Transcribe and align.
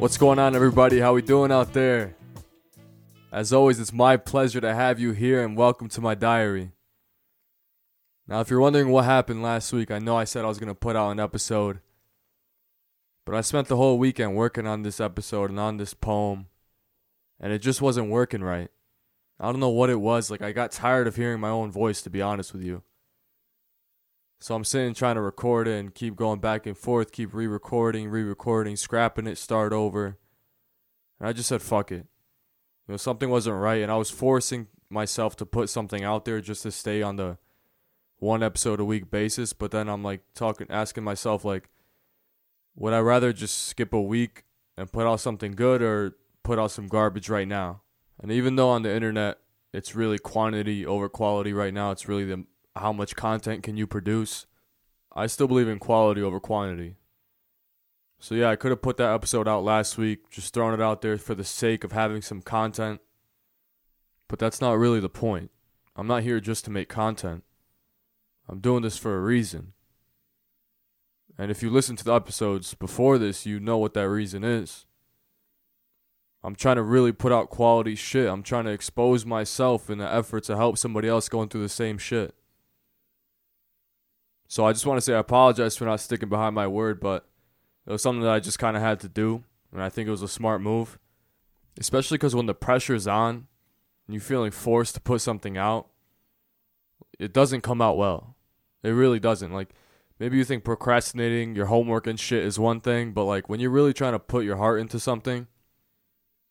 What's 0.00 0.16
going 0.16 0.38
on, 0.38 0.56
everybody? 0.56 0.98
How 0.98 1.12
we 1.12 1.20
doing 1.20 1.52
out 1.52 1.74
there? 1.74 2.16
As 3.30 3.52
always, 3.52 3.78
it's 3.78 3.92
my 3.92 4.16
pleasure 4.16 4.58
to 4.58 4.74
have 4.74 4.98
you 4.98 5.12
here, 5.12 5.44
and 5.44 5.58
welcome 5.58 5.90
to 5.90 6.00
my 6.00 6.14
diary. 6.14 6.72
Now, 8.26 8.40
if 8.40 8.48
you're 8.48 8.60
wondering 8.60 8.88
what 8.88 9.04
happened 9.04 9.42
last 9.42 9.74
week, 9.74 9.90
I 9.90 9.98
know 9.98 10.16
I 10.16 10.24
said 10.24 10.42
I 10.42 10.48
was 10.48 10.58
going 10.58 10.70
to 10.70 10.74
put 10.74 10.96
out 10.96 11.10
an 11.10 11.20
episode, 11.20 11.80
but 13.26 13.34
I 13.34 13.42
spent 13.42 13.68
the 13.68 13.76
whole 13.76 13.98
weekend 13.98 14.36
working 14.36 14.66
on 14.66 14.84
this 14.84 15.00
episode 15.00 15.50
and 15.50 15.60
on 15.60 15.76
this 15.76 15.92
poem, 15.92 16.46
and 17.38 17.52
it 17.52 17.58
just 17.58 17.82
wasn't 17.82 18.08
working 18.08 18.42
right. 18.42 18.70
I 19.38 19.52
don't 19.52 19.60
know 19.60 19.68
what 19.68 19.90
it 19.90 20.00
was. 20.00 20.30
Like, 20.30 20.40
I 20.40 20.52
got 20.52 20.72
tired 20.72 21.08
of 21.08 21.16
hearing 21.16 21.40
my 21.40 21.50
own 21.50 21.70
voice, 21.70 22.00
to 22.00 22.10
be 22.10 22.22
honest 22.22 22.54
with 22.54 22.62
you. 22.62 22.82
So 24.40 24.54
I'm 24.54 24.64
sitting 24.64 24.94
trying 24.94 25.16
to 25.16 25.20
record 25.20 25.68
it 25.68 25.78
and 25.78 25.94
keep 25.94 26.16
going 26.16 26.40
back 26.40 26.64
and 26.64 26.76
forth, 26.76 27.12
keep 27.12 27.34
re 27.34 27.46
recording, 27.46 28.08
re 28.08 28.22
recording, 28.22 28.74
scrapping 28.74 29.26
it, 29.26 29.36
start 29.36 29.74
over. 29.74 30.16
And 31.18 31.28
I 31.28 31.34
just 31.34 31.50
said, 31.50 31.60
fuck 31.60 31.92
it. 31.92 32.06
You 32.88 32.94
know, 32.94 32.96
something 32.96 33.28
wasn't 33.28 33.56
right, 33.56 33.82
and 33.82 33.92
I 33.92 33.96
was 33.96 34.10
forcing 34.10 34.68
myself 34.88 35.36
to 35.36 35.46
put 35.46 35.68
something 35.68 36.02
out 36.02 36.24
there 36.24 36.40
just 36.40 36.62
to 36.62 36.70
stay 36.72 37.02
on 37.02 37.16
the 37.16 37.36
one 38.18 38.42
episode 38.42 38.80
a 38.80 38.84
week 38.84 39.10
basis. 39.10 39.52
But 39.52 39.72
then 39.72 39.88
I'm 39.88 40.02
like 40.02 40.22
talking, 40.34 40.66
asking 40.70 41.04
myself, 41.04 41.44
like, 41.44 41.68
would 42.74 42.94
I 42.94 43.00
rather 43.00 43.34
just 43.34 43.68
skip 43.68 43.92
a 43.92 44.00
week 44.00 44.44
and 44.78 44.90
put 44.90 45.06
out 45.06 45.20
something 45.20 45.52
good 45.52 45.82
or 45.82 46.16
put 46.42 46.58
out 46.58 46.70
some 46.70 46.86
garbage 46.86 47.28
right 47.28 47.46
now? 47.46 47.82
And 48.22 48.32
even 48.32 48.56
though 48.56 48.70
on 48.70 48.82
the 48.82 48.94
internet 48.94 49.38
it's 49.72 49.94
really 49.94 50.18
quantity 50.18 50.84
over 50.84 51.08
quality 51.08 51.52
right 51.52 51.72
now, 51.72 51.90
it's 51.90 52.08
really 52.08 52.24
the 52.24 52.44
how 52.76 52.92
much 52.92 53.16
content 53.16 53.62
can 53.62 53.76
you 53.76 53.86
produce. 53.86 54.46
I 55.14 55.26
still 55.26 55.48
believe 55.48 55.68
in 55.68 55.78
quality 55.78 56.22
over 56.22 56.40
quantity. 56.40 56.96
So 58.18 58.34
yeah, 58.34 58.50
I 58.50 58.56
could 58.56 58.70
have 58.70 58.82
put 58.82 58.98
that 58.98 59.12
episode 59.12 59.48
out 59.48 59.64
last 59.64 59.96
week, 59.96 60.30
just 60.30 60.52
throwing 60.52 60.74
it 60.74 60.82
out 60.82 61.02
there 61.02 61.16
for 61.18 61.34
the 61.34 61.44
sake 61.44 61.84
of 61.84 61.92
having 61.92 62.22
some 62.22 62.42
content. 62.42 63.00
But 64.28 64.38
that's 64.38 64.60
not 64.60 64.78
really 64.78 65.00
the 65.00 65.08
point. 65.08 65.50
I'm 65.96 66.06
not 66.06 66.22
here 66.22 66.38
just 66.38 66.64
to 66.66 66.70
make 66.70 66.88
content. 66.88 67.44
I'm 68.48 68.60
doing 68.60 68.82
this 68.82 68.96
for 68.96 69.16
a 69.16 69.20
reason. 69.20 69.72
And 71.38 71.50
if 71.50 71.62
you 71.62 71.70
listen 71.70 71.96
to 71.96 72.04
the 72.04 72.14
episodes 72.14 72.74
before 72.74 73.16
this, 73.16 73.46
you 73.46 73.58
know 73.58 73.78
what 73.78 73.94
that 73.94 74.08
reason 74.08 74.44
is. 74.44 74.84
I'm 76.42 76.54
trying 76.54 76.76
to 76.76 76.82
really 76.82 77.12
put 77.12 77.32
out 77.32 77.50
quality 77.50 77.94
shit. 77.94 78.28
I'm 78.28 78.42
trying 78.42 78.64
to 78.64 78.70
expose 78.70 79.24
myself 79.26 79.88
in 79.88 79.98
the 79.98 80.12
effort 80.12 80.44
to 80.44 80.56
help 80.56 80.78
somebody 80.78 81.08
else 81.08 81.28
going 81.28 81.48
through 81.48 81.62
the 81.62 81.68
same 81.68 81.98
shit. 81.98 82.34
So 84.50 84.66
I 84.66 84.72
just 84.72 84.84
want 84.84 84.96
to 84.96 85.00
say 85.00 85.14
I 85.14 85.20
apologize 85.20 85.76
for 85.76 85.84
not 85.84 86.00
sticking 86.00 86.28
behind 86.28 86.56
my 86.56 86.66
word, 86.66 86.98
but 86.98 87.24
it 87.86 87.92
was 87.92 88.02
something 88.02 88.24
that 88.24 88.32
I 88.32 88.40
just 88.40 88.58
kind 88.58 88.76
of 88.76 88.82
had 88.82 88.98
to 88.98 89.08
do, 89.08 89.44
and 89.70 89.80
I 89.80 89.88
think 89.88 90.08
it 90.08 90.10
was 90.10 90.22
a 90.22 90.28
smart 90.28 90.60
move. 90.60 90.98
Especially 91.78 92.18
because 92.18 92.34
when 92.34 92.46
the 92.46 92.54
pressure's 92.54 93.06
on 93.06 93.46
and 94.06 94.14
you're 94.14 94.20
feeling 94.20 94.50
forced 94.50 94.96
to 94.96 95.00
put 95.00 95.20
something 95.20 95.56
out, 95.56 95.86
it 97.16 97.32
doesn't 97.32 97.60
come 97.60 97.80
out 97.80 97.96
well. 97.96 98.34
It 98.82 98.90
really 98.90 99.20
doesn't. 99.20 99.52
Like, 99.52 99.70
maybe 100.18 100.36
you 100.36 100.44
think 100.44 100.64
procrastinating 100.64 101.54
your 101.54 101.66
homework 101.66 102.08
and 102.08 102.18
shit 102.18 102.44
is 102.44 102.58
one 102.58 102.80
thing, 102.80 103.12
but 103.12 103.26
like 103.26 103.48
when 103.48 103.60
you're 103.60 103.70
really 103.70 103.92
trying 103.92 104.14
to 104.14 104.18
put 104.18 104.44
your 104.44 104.56
heart 104.56 104.80
into 104.80 104.98
something, 104.98 105.46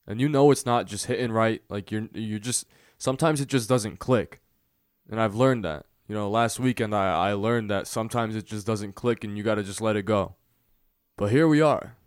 and 0.07 0.21
you 0.21 0.29
know 0.29 0.51
it's 0.51 0.65
not 0.65 0.87
just 0.87 1.07
hitting 1.07 1.33
right, 1.33 1.63
like 1.67 1.91
you're 1.91 2.07
you 2.13 2.39
just 2.39 2.65
sometimes 2.97 3.41
it 3.41 3.49
just 3.49 3.67
doesn't 3.67 3.99
click, 3.99 4.39
and 5.11 5.19
I've 5.19 5.35
learned 5.35 5.65
that. 5.65 5.85
You 6.09 6.15
know, 6.15 6.27
last 6.27 6.59
weekend 6.59 6.95
I, 6.95 7.29
I 7.29 7.33
learned 7.33 7.69
that 7.69 7.85
sometimes 7.85 8.35
it 8.35 8.47
just 8.47 8.65
doesn't 8.65 8.95
click 8.95 9.23
and 9.23 9.37
you 9.37 9.43
got 9.43 9.55
to 9.55 9.63
just 9.63 9.79
let 9.79 9.95
it 9.95 10.05
go. 10.05 10.37
But 11.15 11.29
here 11.29 11.47
we 11.47 11.61
are. 11.61 11.97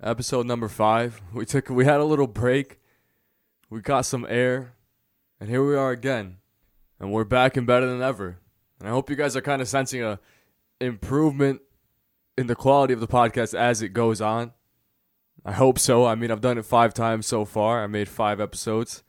Episode 0.00 0.46
number 0.46 0.68
5. 0.68 1.20
We 1.34 1.44
took 1.44 1.68
we 1.68 1.84
had 1.84 1.98
a 1.98 2.04
little 2.04 2.28
break. 2.28 2.78
We 3.68 3.80
got 3.80 4.02
some 4.02 4.24
air 4.28 4.74
and 5.40 5.50
here 5.50 5.66
we 5.66 5.74
are 5.74 5.90
again. 5.90 6.36
And 7.00 7.10
we're 7.10 7.24
back 7.24 7.56
and 7.56 7.66
better 7.66 7.86
than 7.86 8.02
ever. 8.02 8.38
And 8.78 8.88
I 8.88 8.92
hope 8.92 9.10
you 9.10 9.16
guys 9.16 9.34
are 9.34 9.40
kind 9.40 9.60
of 9.60 9.66
sensing 9.66 10.00
a 10.00 10.20
improvement 10.80 11.60
in 12.38 12.46
the 12.46 12.54
quality 12.54 12.94
of 12.94 13.00
the 13.00 13.08
podcast 13.08 13.52
as 13.52 13.82
it 13.82 13.88
goes 13.88 14.20
on. 14.20 14.52
I 15.44 15.52
hope 15.52 15.80
so. 15.80 16.06
I 16.06 16.14
mean, 16.14 16.30
I've 16.30 16.40
done 16.40 16.56
it 16.56 16.66
5 16.66 16.94
times 16.94 17.26
so 17.26 17.44
far. 17.44 17.82
I 17.82 17.88
made 17.88 18.08
5 18.08 18.40
episodes. 18.40 19.02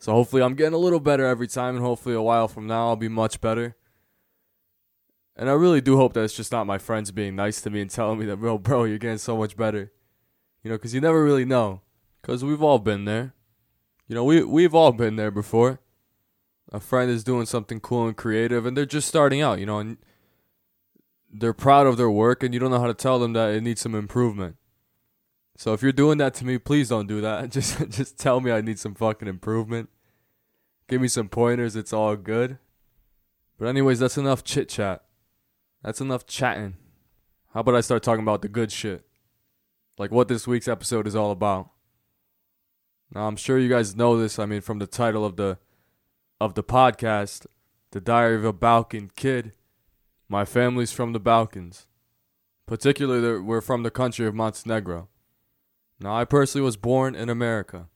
So 0.00 0.14
hopefully 0.14 0.42
I'm 0.42 0.54
getting 0.54 0.72
a 0.72 0.78
little 0.78 0.98
better 0.98 1.26
every 1.26 1.46
time, 1.46 1.76
and 1.76 1.84
hopefully 1.84 2.14
a 2.14 2.22
while 2.22 2.48
from 2.48 2.66
now 2.66 2.88
I'll 2.88 2.96
be 2.96 3.08
much 3.08 3.42
better. 3.42 3.76
And 5.36 5.48
I 5.50 5.52
really 5.52 5.82
do 5.82 5.98
hope 5.98 6.14
that 6.14 6.24
it's 6.24 6.34
just 6.34 6.50
not 6.50 6.66
my 6.66 6.78
friends 6.78 7.10
being 7.10 7.36
nice 7.36 7.60
to 7.60 7.70
me 7.70 7.82
and 7.82 7.90
telling 7.90 8.18
me 8.18 8.24
that, 8.24 8.38
bro, 8.38 8.56
bro, 8.56 8.84
you're 8.84 8.96
getting 8.96 9.18
so 9.18 9.36
much 9.36 9.58
better. 9.58 9.92
You 10.64 10.70
know, 10.70 10.76
because 10.76 10.94
you 10.94 11.02
never 11.02 11.22
really 11.22 11.44
know. 11.44 11.82
Because 12.22 12.42
we've 12.42 12.62
all 12.62 12.78
been 12.78 13.04
there. 13.04 13.34
You 14.08 14.14
know, 14.14 14.24
we, 14.24 14.42
we've 14.42 14.74
all 14.74 14.92
been 14.92 15.16
there 15.16 15.30
before. 15.30 15.80
A 16.72 16.80
friend 16.80 17.10
is 17.10 17.22
doing 17.22 17.44
something 17.44 17.78
cool 17.78 18.06
and 18.06 18.16
creative, 18.16 18.64
and 18.64 18.74
they're 18.74 18.86
just 18.86 19.06
starting 19.06 19.42
out, 19.42 19.60
you 19.60 19.66
know, 19.66 19.80
and 19.80 19.98
they're 21.30 21.52
proud 21.52 21.86
of 21.86 21.98
their 21.98 22.10
work, 22.10 22.42
and 22.42 22.54
you 22.54 22.60
don't 22.60 22.70
know 22.70 22.80
how 22.80 22.86
to 22.86 22.94
tell 22.94 23.18
them 23.18 23.34
that 23.34 23.50
it 23.50 23.62
needs 23.62 23.82
some 23.82 23.94
improvement. 23.94 24.56
So 25.60 25.74
if 25.74 25.82
you're 25.82 25.92
doing 25.92 26.16
that 26.16 26.32
to 26.36 26.46
me, 26.46 26.56
please 26.56 26.88
don't 26.88 27.06
do 27.06 27.20
that. 27.20 27.50
Just 27.52 27.90
just 27.90 28.16
tell 28.16 28.40
me 28.40 28.50
I 28.50 28.62
need 28.62 28.78
some 28.78 28.94
fucking 28.94 29.28
improvement. 29.28 29.90
Give 30.88 31.02
me 31.02 31.06
some 31.06 31.28
pointers, 31.28 31.76
it's 31.76 31.92
all 31.92 32.16
good. 32.16 32.56
But 33.58 33.68
anyways, 33.68 33.98
that's 33.98 34.16
enough 34.16 34.42
chit 34.42 34.70
chat. 34.70 35.04
That's 35.82 36.00
enough 36.00 36.24
chatting. 36.24 36.78
How 37.52 37.60
about 37.60 37.74
I 37.74 37.82
start 37.82 38.02
talking 38.02 38.22
about 38.22 38.40
the 38.40 38.48
good 38.48 38.72
shit? 38.72 39.04
Like 39.98 40.10
what 40.10 40.28
this 40.28 40.46
week's 40.46 40.66
episode 40.66 41.06
is 41.06 41.14
all 41.14 41.30
about. 41.30 41.68
Now 43.14 43.26
I'm 43.26 43.36
sure 43.36 43.58
you 43.58 43.68
guys 43.68 43.94
know 43.94 44.18
this, 44.18 44.38
I 44.38 44.46
mean 44.46 44.62
from 44.62 44.78
the 44.78 44.86
title 44.86 45.26
of 45.26 45.36
the 45.36 45.58
of 46.40 46.54
the 46.54 46.64
podcast, 46.64 47.44
The 47.90 48.00
Diary 48.00 48.36
of 48.36 48.46
a 48.46 48.54
Balkan 48.54 49.10
Kid. 49.14 49.52
My 50.26 50.46
family's 50.46 50.92
from 50.92 51.12
the 51.12 51.20
Balkans. 51.20 51.86
Particularly 52.66 53.40
we're 53.40 53.60
from 53.60 53.82
the 53.82 53.90
country 53.90 54.26
of 54.26 54.34
Montenegro. 54.34 55.10
Now, 56.00 56.16
I 56.16 56.24
personally 56.24 56.64
was 56.64 56.78
born 56.78 57.14
in 57.14 57.28
America. 57.28 57.88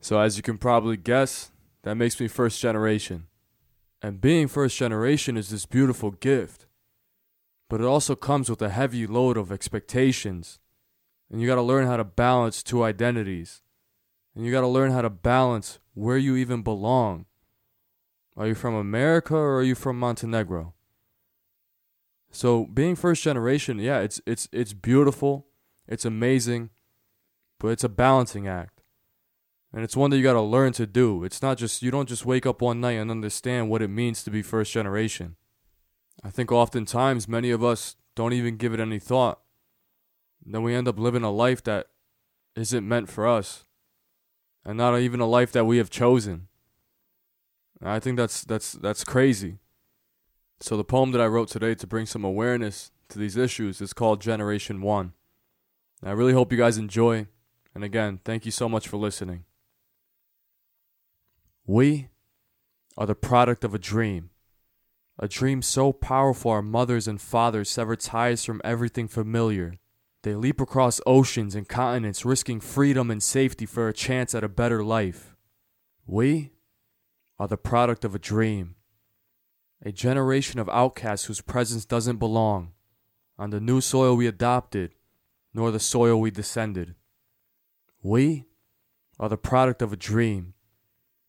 So, 0.00 0.18
as 0.18 0.36
you 0.36 0.42
can 0.42 0.58
probably 0.58 0.96
guess, 0.96 1.52
that 1.82 1.94
makes 1.94 2.18
me 2.18 2.26
first 2.26 2.60
generation. 2.60 3.26
And 4.02 4.20
being 4.20 4.48
first 4.48 4.76
generation 4.76 5.36
is 5.36 5.50
this 5.50 5.66
beautiful 5.66 6.10
gift. 6.10 6.66
But 7.68 7.80
it 7.80 7.86
also 7.86 8.16
comes 8.16 8.50
with 8.50 8.62
a 8.62 8.70
heavy 8.70 9.06
load 9.06 9.36
of 9.36 9.52
expectations. 9.52 10.58
And 11.30 11.40
you 11.40 11.46
got 11.46 11.56
to 11.56 11.62
learn 11.62 11.86
how 11.86 11.96
to 11.96 12.04
balance 12.04 12.62
two 12.62 12.82
identities. 12.82 13.62
And 14.34 14.44
you 14.44 14.52
got 14.52 14.62
to 14.62 14.66
learn 14.68 14.92
how 14.92 15.02
to 15.02 15.10
balance 15.10 15.78
where 15.94 16.16
you 16.16 16.36
even 16.36 16.62
belong. 16.62 17.26
Are 18.36 18.46
you 18.46 18.54
from 18.54 18.74
America 18.74 19.34
or 19.34 19.58
are 19.58 19.64
you 19.64 19.74
from 19.74 19.98
Montenegro? 19.98 20.74
So 22.30 22.66
being 22.66 22.94
first 22.94 23.22
generation, 23.22 23.78
yeah, 23.78 24.00
it's 24.00 24.20
it's 24.26 24.48
it's 24.52 24.72
beautiful. 24.72 25.46
It's 25.88 26.04
amazing 26.04 26.70
but 27.58 27.68
it's 27.68 27.84
a 27.84 27.88
balancing 27.88 28.46
act. 28.46 28.82
And 29.72 29.84
it's 29.84 29.96
one 29.96 30.10
that 30.10 30.16
you 30.16 30.22
got 30.22 30.32
to 30.32 30.40
learn 30.40 30.72
to 30.74 30.86
do. 30.86 31.24
It's 31.24 31.42
not 31.42 31.58
just, 31.58 31.82
you 31.82 31.90
don't 31.90 32.08
just 32.08 32.24
wake 32.24 32.46
up 32.46 32.62
one 32.62 32.80
night 32.80 32.92
and 32.92 33.10
understand 33.10 33.68
what 33.68 33.82
it 33.82 33.88
means 33.88 34.22
to 34.22 34.30
be 34.30 34.42
first 34.42 34.72
generation. 34.72 35.36
I 36.24 36.30
think 36.30 36.50
oftentimes 36.50 37.28
many 37.28 37.50
of 37.50 37.62
us 37.62 37.96
don't 38.14 38.32
even 38.32 38.56
give 38.56 38.72
it 38.72 38.80
any 38.80 38.98
thought. 38.98 39.40
then 40.44 40.62
we 40.62 40.74
end 40.74 40.88
up 40.88 40.98
living 40.98 41.22
a 41.22 41.30
life 41.30 41.62
that 41.64 41.88
isn't 42.56 42.88
meant 42.88 43.08
for 43.08 43.26
us. 43.26 43.66
And 44.64 44.78
not 44.78 44.98
even 44.98 45.20
a 45.20 45.26
life 45.26 45.52
that 45.52 45.66
we 45.66 45.78
have 45.78 45.90
chosen. 45.90 46.48
And 47.80 47.88
I 47.88 48.00
think 48.00 48.16
that's 48.16 48.42
that's 48.42 48.72
that's 48.72 49.04
crazy. 49.04 49.58
So 50.60 50.76
the 50.76 50.84
poem 50.84 51.12
that 51.12 51.20
I 51.20 51.26
wrote 51.26 51.48
today 51.48 51.74
to 51.76 51.86
bring 51.86 52.06
some 52.06 52.24
awareness 52.24 52.90
to 53.10 53.18
these 53.18 53.36
issues 53.36 53.80
is 53.80 53.92
called 53.92 54.20
Generation 54.20 54.82
1. 54.82 55.12
And 56.02 56.10
I 56.10 56.12
really 56.12 56.32
hope 56.32 56.50
you 56.50 56.58
guys 56.58 56.76
enjoy. 56.76 57.28
And 57.78 57.84
again, 57.84 58.18
thank 58.24 58.44
you 58.44 58.50
so 58.50 58.68
much 58.68 58.88
for 58.88 58.96
listening. 58.96 59.44
We 61.64 62.08
are 62.96 63.06
the 63.06 63.14
product 63.14 63.62
of 63.62 63.72
a 63.72 63.78
dream. 63.78 64.30
A 65.16 65.28
dream 65.28 65.62
so 65.62 65.92
powerful 65.92 66.50
our 66.50 66.60
mothers 66.60 67.06
and 67.06 67.20
fathers 67.20 67.70
sever 67.70 67.94
ties 67.94 68.44
from 68.44 68.60
everything 68.64 69.06
familiar. 69.06 69.74
They 70.24 70.34
leap 70.34 70.60
across 70.60 71.00
oceans 71.06 71.54
and 71.54 71.68
continents, 71.68 72.24
risking 72.24 72.58
freedom 72.58 73.12
and 73.12 73.22
safety 73.22 73.64
for 73.64 73.86
a 73.86 73.92
chance 73.92 74.34
at 74.34 74.42
a 74.42 74.48
better 74.48 74.82
life. 74.82 75.36
We 76.04 76.50
are 77.38 77.46
the 77.46 77.56
product 77.56 78.04
of 78.04 78.12
a 78.12 78.18
dream. 78.18 78.74
A 79.84 79.92
generation 79.92 80.58
of 80.58 80.68
outcasts 80.70 81.26
whose 81.26 81.40
presence 81.40 81.84
doesn't 81.84 82.16
belong 82.16 82.72
on 83.38 83.50
the 83.50 83.60
new 83.60 83.80
soil 83.80 84.16
we 84.16 84.26
adopted, 84.26 84.96
nor 85.54 85.70
the 85.70 85.78
soil 85.78 86.20
we 86.20 86.32
descended. 86.32 86.96
We 88.02 88.46
are 89.18 89.28
the 89.28 89.36
product 89.36 89.82
of 89.82 89.92
a 89.92 89.96
dream, 89.96 90.54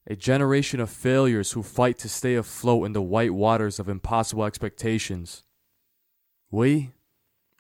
a 0.07 0.15
generation 0.15 0.79
of 0.79 0.89
failures 0.89 1.51
who 1.53 1.63
fight 1.63 1.97
to 1.99 2.09
stay 2.09 2.35
afloat 2.35 2.85
in 2.85 2.93
the 2.93 3.01
white 3.01 3.33
waters 3.33 3.79
of 3.79 3.89
impossible 3.89 4.45
expectations. 4.45 5.43
We 6.51 6.93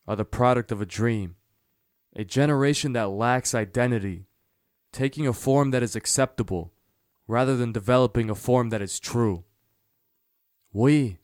are 0.07 0.15
the 0.15 0.25
product 0.25 0.71
of 0.71 0.81
a 0.81 0.85
dream, 0.85 1.35
A 2.15 2.23
generation 2.23 2.93
that 2.93 3.09
lacks 3.09 3.53
identity, 3.53 4.25
taking 4.91 5.27
a 5.27 5.33
form 5.33 5.71
that 5.71 5.83
is 5.83 5.95
acceptable 5.95 6.73
rather 7.27 7.55
than 7.55 7.71
developing 7.71 8.29
a 8.29 8.35
form 8.35 8.69
that 8.69 8.81
is 8.81 8.99
true. 8.99 9.43
We 10.73 11.19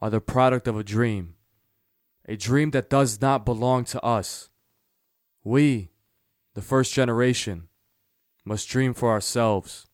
are 0.00 0.10
the 0.10 0.20
product 0.20 0.68
of 0.68 0.78
a 0.78 0.84
dream, 0.84 1.34
a 2.26 2.36
dream 2.36 2.70
that 2.70 2.88
does 2.88 3.20
not 3.20 3.44
belong 3.44 3.84
to 3.86 4.02
us. 4.02 4.48
We, 5.42 5.90
the 6.54 6.62
first 6.62 6.92
generation, 6.92 7.68
must 8.44 8.68
dream 8.68 8.94
for 8.94 9.10
ourselves. 9.10 9.86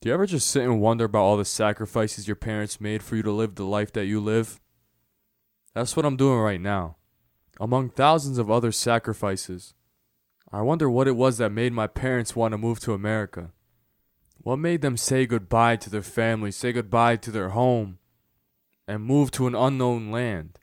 Do 0.00 0.08
you 0.08 0.14
ever 0.14 0.26
just 0.26 0.48
sit 0.48 0.62
and 0.62 0.80
wonder 0.80 1.06
about 1.06 1.22
all 1.22 1.36
the 1.36 1.44
sacrifices 1.44 2.28
your 2.28 2.36
parents 2.36 2.80
made 2.80 3.02
for 3.02 3.16
you 3.16 3.22
to 3.22 3.32
live 3.32 3.54
the 3.54 3.64
life 3.64 3.92
that 3.94 4.06
you 4.06 4.20
live? 4.20 4.60
That's 5.74 5.96
what 5.96 6.06
I'm 6.06 6.16
doing 6.16 6.38
right 6.38 6.60
now. 6.60 6.96
Among 7.60 7.90
thousands 7.90 8.38
of 8.38 8.50
other 8.50 8.70
sacrifices, 8.70 9.74
I 10.52 10.62
wonder 10.62 10.88
what 10.88 11.08
it 11.08 11.16
was 11.16 11.38
that 11.38 11.50
made 11.50 11.72
my 11.72 11.88
parents 11.88 12.36
want 12.36 12.52
to 12.52 12.58
move 12.58 12.78
to 12.80 12.94
America. 12.94 13.50
What 14.38 14.56
made 14.56 14.82
them 14.82 14.96
say 14.96 15.26
goodbye 15.26 15.76
to 15.76 15.90
their 15.90 16.02
family, 16.02 16.52
say 16.52 16.72
goodbye 16.72 17.16
to 17.16 17.30
their 17.30 17.50
home, 17.50 17.98
and 18.86 19.02
move 19.02 19.30
to 19.32 19.48
an 19.48 19.54
unknown 19.54 20.12
land? 20.12 20.58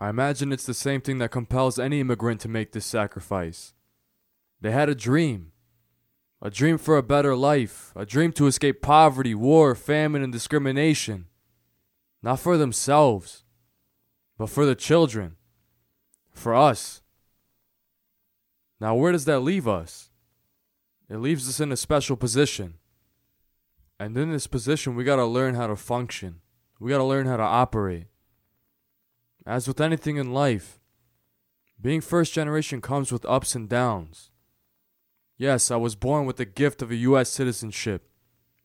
I 0.00 0.08
imagine 0.08 0.52
it's 0.52 0.64
the 0.64 0.74
same 0.74 1.00
thing 1.02 1.18
that 1.18 1.30
compels 1.30 1.78
any 1.78 2.00
immigrant 2.00 2.40
to 2.40 2.48
make 2.48 2.72
this 2.72 2.86
sacrifice. 2.86 3.74
They 4.60 4.70
had 4.70 4.88
a 4.88 4.94
dream 4.94 5.52
a 6.42 6.50
dream 6.50 6.78
for 6.78 6.96
a 6.96 7.02
better 7.02 7.36
life, 7.36 7.92
a 7.94 8.06
dream 8.06 8.32
to 8.32 8.46
escape 8.46 8.80
poverty, 8.80 9.34
war, 9.34 9.74
famine, 9.74 10.22
and 10.22 10.32
discrimination. 10.32 11.26
Not 12.22 12.40
for 12.40 12.56
themselves, 12.56 13.44
but 14.38 14.48
for 14.48 14.64
the 14.64 14.74
children, 14.74 15.36
for 16.32 16.54
us. 16.54 17.02
Now, 18.80 18.94
where 18.94 19.12
does 19.12 19.26
that 19.26 19.40
leave 19.40 19.68
us? 19.68 20.10
It 21.10 21.18
leaves 21.18 21.48
us 21.48 21.60
in 21.60 21.72
a 21.72 21.76
special 21.76 22.16
position. 22.16 22.74
And 23.98 24.16
in 24.16 24.32
this 24.32 24.46
position, 24.46 24.94
we 24.94 25.04
got 25.04 25.16
to 25.16 25.26
learn 25.26 25.54
how 25.54 25.66
to 25.66 25.76
function. 25.76 26.40
We 26.78 26.90
got 26.90 26.98
to 26.98 27.04
learn 27.04 27.26
how 27.26 27.36
to 27.36 27.42
operate. 27.42 28.06
As 29.50 29.66
with 29.66 29.80
anything 29.80 30.16
in 30.16 30.32
life, 30.32 30.78
being 31.82 32.00
first 32.00 32.32
generation 32.32 32.80
comes 32.80 33.10
with 33.10 33.26
ups 33.26 33.56
and 33.56 33.68
downs. 33.68 34.30
Yes, 35.36 35.72
I 35.72 35.76
was 35.76 35.96
born 35.96 36.24
with 36.24 36.36
the 36.36 36.44
gift 36.44 36.82
of 36.82 36.92
a 36.92 36.96
U.S. 37.10 37.30
citizenship. 37.30 38.08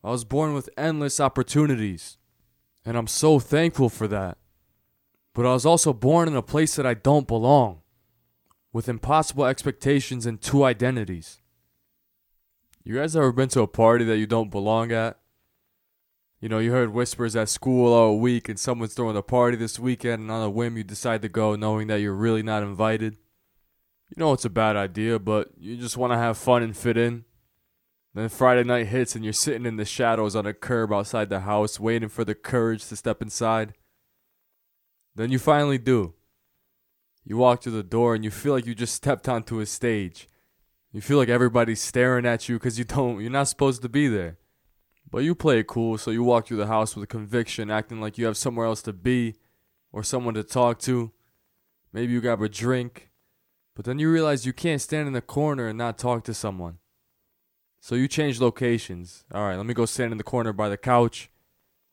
I 0.04 0.10
was 0.10 0.24
born 0.24 0.54
with 0.54 0.70
endless 0.78 1.18
opportunities. 1.18 2.18
And 2.84 2.96
I'm 2.96 3.08
so 3.08 3.40
thankful 3.40 3.88
for 3.88 4.06
that. 4.06 4.38
But 5.34 5.44
I 5.44 5.54
was 5.54 5.66
also 5.66 5.92
born 5.92 6.28
in 6.28 6.36
a 6.36 6.40
place 6.40 6.76
that 6.76 6.86
I 6.86 6.94
don't 6.94 7.26
belong, 7.26 7.80
with 8.72 8.88
impossible 8.88 9.44
expectations 9.44 10.24
and 10.24 10.40
two 10.40 10.62
identities. 10.62 11.40
You 12.84 12.94
guys 12.94 13.16
ever 13.16 13.32
been 13.32 13.48
to 13.48 13.62
a 13.62 13.66
party 13.66 14.04
that 14.04 14.18
you 14.18 14.28
don't 14.28 14.52
belong 14.52 14.92
at? 14.92 15.18
You 16.46 16.50
know, 16.50 16.60
you 16.60 16.70
heard 16.70 16.94
whispers 16.94 17.34
at 17.34 17.48
school 17.48 17.92
all 17.92 18.20
week 18.20 18.48
and 18.48 18.56
someone's 18.56 18.94
throwing 18.94 19.16
a 19.16 19.20
party 19.20 19.56
this 19.56 19.80
weekend, 19.80 20.22
and 20.22 20.30
on 20.30 20.44
a 20.44 20.48
whim 20.48 20.76
you 20.76 20.84
decide 20.84 21.20
to 21.22 21.28
go 21.28 21.56
knowing 21.56 21.88
that 21.88 21.96
you're 21.96 22.14
really 22.14 22.44
not 22.44 22.62
invited. 22.62 23.14
You 24.08 24.14
know 24.16 24.32
it's 24.32 24.44
a 24.44 24.48
bad 24.48 24.76
idea, 24.76 25.18
but 25.18 25.48
you 25.58 25.76
just 25.76 25.96
want 25.96 26.12
to 26.12 26.16
have 26.16 26.38
fun 26.38 26.62
and 26.62 26.76
fit 26.76 26.96
in. 26.96 27.24
Then 28.14 28.28
Friday 28.28 28.62
night 28.62 28.86
hits 28.86 29.16
and 29.16 29.24
you're 29.24 29.32
sitting 29.32 29.66
in 29.66 29.76
the 29.76 29.84
shadows 29.84 30.36
on 30.36 30.46
a 30.46 30.54
curb 30.54 30.92
outside 30.92 31.30
the 31.30 31.40
house 31.40 31.80
waiting 31.80 32.08
for 32.08 32.24
the 32.24 32.36
courage 32.36 32.86
to 32.90 32.94
step 32.94 33.20
inside. 33.20 33.74
Then 35.16 35.32
you 35.32 35.40
finally 35.40 35.78
do. 35.78 36.14
You 37.24 37.38
walk 37.38 37.64
through 37.64 37.72
the 37.72 37.82
door 37.82 38.14
and 38.14 38.22
you 38.22 38.30
feel 38.30 38.52
like 38.52 38.66
you 38.66 38.76
just 38.76 38.94
stepped 38.94 39.28
onto 39.28 39.58
a 39.58 39.66
stage. 39.66 40.28
You 40.92 41.00
feel 41.00 41.18
like 41.18 41.28
everybody's 41.28 41.82
staring 41.82 42.24
at 42.24 42.48
you 42.48 42.54
because 42.54 42.78
you 42.78 42.84
don't 42.84 43.20
you're 43.20 43.32
not 43.32 43.48
supposed 43.48 43.82
to 43.82 43.88
be 43.88 44.06
there. 44.06 44.38
But 45.10 45.18
you 45.18 45.34
play 45.34 45.60
it 45.60 45.66
cool, 45.66 45.98
so 45.98 46.10
you 46.10 46.22
walk 46.22 46.46
through 46.46 46.56
the 46.56 46.66
house 46.66 46.94
with 46.94 47.04
a 47.04 47.06
conviction, 47.06 47.70
acting 47.70 48.00
like 48.00 48.18
you 48.18 48.26
have 48.26 48.36
somewhere 48.36 48.66
else 48.66 48.82
to 48.82 48.92
be 48.92 49.36
or 49.92 50.02
someone 50.02 50.34
to 50.34 50.42
talk 50.42 50.78
to. 50.80 51.12
Maybe 51.92 52.12
you 52.12 52.20
grab 52.20 52.42
a 52.42 52.48
drink 52.48 53.10
but 53.76 53.84
then 53.84 53.98
you 53.98 54.10
realize 54.10 54.46
you 54.46 54.54
can't 54.54 54.80
stand 54.80 55.06
in 55.06 55.12
the 55.12 55.20
corner 55.20 55.68
and 55.68 55.78
not 55.78 55.98
talk 55.98 56.24
to 56.24 56.34
someone. 56.34 56.78
So 57.78 57.94
you 57.94 58.08
change 58.08 58.40
locations. 58.40 59.24
All 59.32 59.42
right, 59.42 59.56
let 59.56 59.66
me 59.66 59.74
go 59.74 59.84
stand 59.84 60.12
in 60.12 60.18
the 60.18 60.24
corner 60.24 60.54
by 60.54 60.70
the 60.70 60.78
couch. 60.78 61.30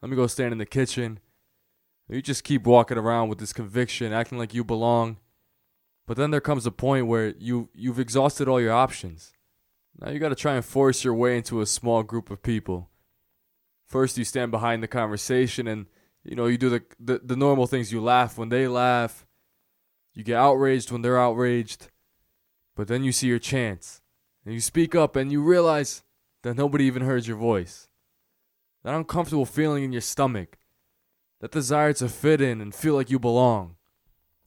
Let 0.02 0.10
me 0.10 0.16
go 0.16 0.26
stand 0.28 0.54
in 0.54 0.58
the 0.58 0.66
kitchen. 0.66 1.20
You 2.08 2.22
just 2.22 2.46
keep 2.46 2.64
walking 2.64 2.98
around 2.98 3.28
with 3.28 3.38
this 3.38 3.54
conviction, 3.54 4.14
acting 4.14 4.38
like 4.38 4.54
you 4.54 4.64
belong. 4.64 5.18
But 6.08 6.16
then 6.16 6.32
there 6.32 6.42
comes 6.42 6.66
a 6.66 6.72
point 6.72 7.08
where 7.08 7.34
you 7.38 7.70
you've 7.74 8.00
exhausted 8.00 8.48
all 8.48 8.62
your 8.62 8.74
options. 8.74 9.34
Now 10.00 10.10
you 10.10 10.20
got 10.20 10.30
to 10.30 10.36
try 10.36 10.56
and 10.56 10.66
force 10.66 11.04
your 11.04 11.14
way 11.14 11.38
into 11.38 11.62
a 11.62 11.66
small 11.66 12.02
group 12.04 12.32
of 12.32 12.42
people. 12.42 12.90
First, 13.88 14.18
you 14.18 14.24
stand 14.24 14.52
behind 14.52 14.82
the 14.82 14.88
conversation, 14.88 15.68
and 15.68 15.88
you 16.24 16.36
know 16.36 16.48
you 16.48 16.58
do 16.58 16.70
the 16.70 16.84
the, 17.00 17.20
the 17.24 17.36
normal 17.36 17.68
things. 17.68 17.92
You 17.92 18.02
laugh 18.02 18.38
when 18.38 18.50
they 18.50 18.68
laugh. 18.68 19.26
You 20.14 20.24
get 20.24 20.38
outraged 20.38 20.92
when 20.92 21.02
they're 21.02 21.20
outraged, 21.20 21.90
but 22.76 22.88
then 22.88 23.04
you 23.04 23.12
see 23.12 23.28
your 23.28 23.40
chance. 23.40 24.02
And 24.46 24.54
you 24.54 24.62
speak 24.62 24.94
up 24.94 25.16
and 25.16 25.32
you 25.32 25.42
realize 25.42 26.04
that 26.44 26.58
nobody 26.58 26.86
even 26.86 27.04
heard 27.04 27.26
your 27.26 27.38
voice. 27.38 27.88
That 28.84 28.94
uncomfortable 28.94 29.46
feeling 29.46 29.84
in 29.84 29.92
your 29.92 30.02
stomach. 30.02 30.58
That 31.40 31.52
desire 31.52 31.94
to 31.94 32.10
fit 32.10 32.42
in 32.42 32.62
and 32.62 32.76
feel 32.76 32.96
like 32.96 33.10
you 33.10 33.20
belong. 33.20 33.76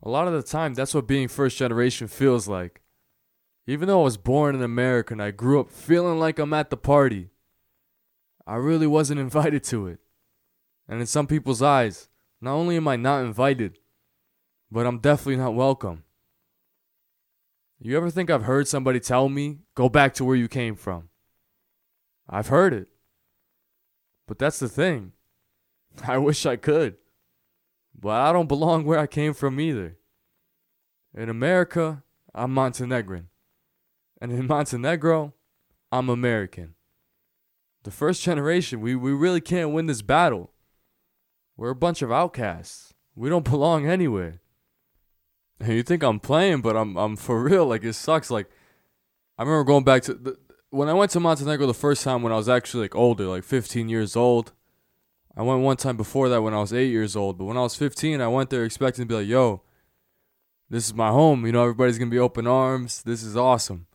A 0.02 0.08
lot 0.08 0.28
of 0.28 0.34
the 0.34 0.42
time, 0.42 0.74
that's 0.74 0.94
what 0.94 1.06
being 1.06 1.28
first 1.28 1.56
generation 1.58 2.06
feels 2.06 2.46
like. 2.46 2.82
Even 3.66 3.88
though 3.88 4.02
I 4.02 4.04
was 4.04 4.16
born 4.16 4.54
in 4.54 4.62
America 4.62 5.12
and 5.12 5.22
I 5.22 5.30
grew 5.30 5.58
up 5.58 5.70
feeling 5.70 6.18
like 6.18 6.38
I'm 6.38 6.52
at 6.52 6.70
the 6.70 6.76
party, 6.76 7.30
I 8.46 8.56
really 8.56 8.86
wasn't 8.86 9.20
invited 9.28 9.64
to 9.64 9.86
it. 9.86 9.98
And 10.88 11.00
in 11.00 11.06
some 11.06 11.26
people's 11.26 11.62
eyes, 11.62 12.08
not 12.40 12.54
only 12.54 12.76
am 12.76 12.86
I 12.86 12.96
not 12.96 13.24
invited, 13.24 13.78
but 14.70 14.86
I'm 14.86 14.98
definitely 14.98 15.36
not 15.36 15.54
welcome. 15.54 16.04
You 17.78 17.96
ever 17.96 18.10
think 18.10 18.30
I've 18.30 18.44
heard 18.44 18.68
somebody 18.68 19.00
tell 19.00 19.28
me, 19.28 19.58
go 19.74 19.88
back 19.88 20.14
to 20.14 20.24
where 20.24 20.36
you 20.36 20.48
came 20.48 20.76
from? 20.76 21.08
I've 22.28 22.48
heard 22.48 22.72
it. 22.72 22.88
But 24.26 24.38
that's 24.38 24.58
the 24.58 24.68
thing. 24.68 25.12
I 26.06 26.18
wish 26.18 26.46
I 26.46 26.56
could. 26.56 26.96
But 27.98 28.20
I 28.20 28.32
don't 28.32 28.48
belong 28.48 28.84
where 28.84 28.98
I 28.98 29.06
came 29.06 29.34
from 29.34 29.60
either. 29.60 29.96
In 31.14 31.28
America, 31.28 32.02
I'm 32.34 32.52
Montenegrin. 32.52 33.28
And 34.20 34.32
in 34.32 34.46
Montenegro, 34.46 35.34
I'm 35.90 36.08
American. 36.08 36.74
The 37.86 37.92
first 37.92 38.20
generation, 38.24 38.80
we, 38.80 38.96
we 38.96 39.12
really 39.12 39.40
can't 39.40 39.70
win 39.70 39.86
this 39.86 40.02
battle. 40.02 40.50
We're 41.56 41.70
a 41.70 41.76
bunch 41.76 42.02
of 42.02 42.10
outcasts. 42.10 42.92
We 43.14 43.28
don't 43.28 43.48
belong 43.48 43.86
anywhere. 43.86 44.40
You 45.64 45.84
think 45.84 46.02
I'm 46.02 46.18
playing, 46.18 46.62
but 46.62 46.76
I'm 46.76 46.96
I'm 46.96 47.14
for 47.14 47.40
real. 47.40 47.64
Like 47.64 47.84
it 47.84 47.92
sucks. 47.92 48.28
Like 48.28 48.50
I 49.38 49.44
remember 49.44 49.62
going 49.62 49.84
back 49.84 50.02
to 50.02 50.14
the, 50.14 50.36
when 50.70 50.88
I 50.88 50.94
went 50.94 51.12
to 51.12 51.20
Montenegro 51.20 51.64
the 51.68 51.74
first 51.74 52.02
time 52.02 52.24
when 52.24 52.32
I 52.32 52.36
was 52.36 52.48
actually 52.48 52.82
like 52.82 52.96
older, 52.96 53.26
like 53.26 53.44
15 53.44 53.88
years 53.88 54.16
old. 54.16 54.52
I 55.36 55.42
went 55.42 55.60
one 55.62 55.76
time 55.76 55.96
before 55.96 56.28
that 56.28 56.42
when 56.42 56.54
I 56.54 56.58
was 56.58 56.72
eight 56.72 56.90
years 56.90 57.14
old, 57.14 57.38
but 57.38 57.44
when 57.44 57.56
I 57.56 57.60
was 57.60 57.76
15, 57.76 58.20
I 58.20 58.26
went 58.26 58.50
there 58.50 58.64
expecting 58.64 59.04
to 59.04 59.08
be 59.08 59.14
like, 59.14 59.28
"Yo, 59.28 59.62
this 60.68 60.86
is 60.86 60.92
my 60.92 61.10
home. 61.10 61.46
You 61.46 61.52
know, 61.52 61.62
everybody's 61.62 61.98
gonna 61.98 62.10
be 62.10 62.18
open 62.18 62.48
arms. 62.48 63.04
This 63.04 63.22
is 63.22 63.36
awesome." 63.36 63.86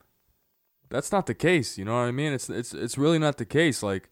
That's 0.92 1.10
not 1.10 1.26
the 1.26 1.34
case. 1.34 1.76
You 1.76 1.84
know 1.84 1.94
what 1.94 2.06
I 2.06 2.12
mean? 2.12 2.32
It's 2.32 2.48
it's 2.48 2.72
it's 2.72 2.96
really 2.96 3.18
not 3.18 3.38
the 3.38 3.44
case. 3.44 3.82
Like, 3.82 4.10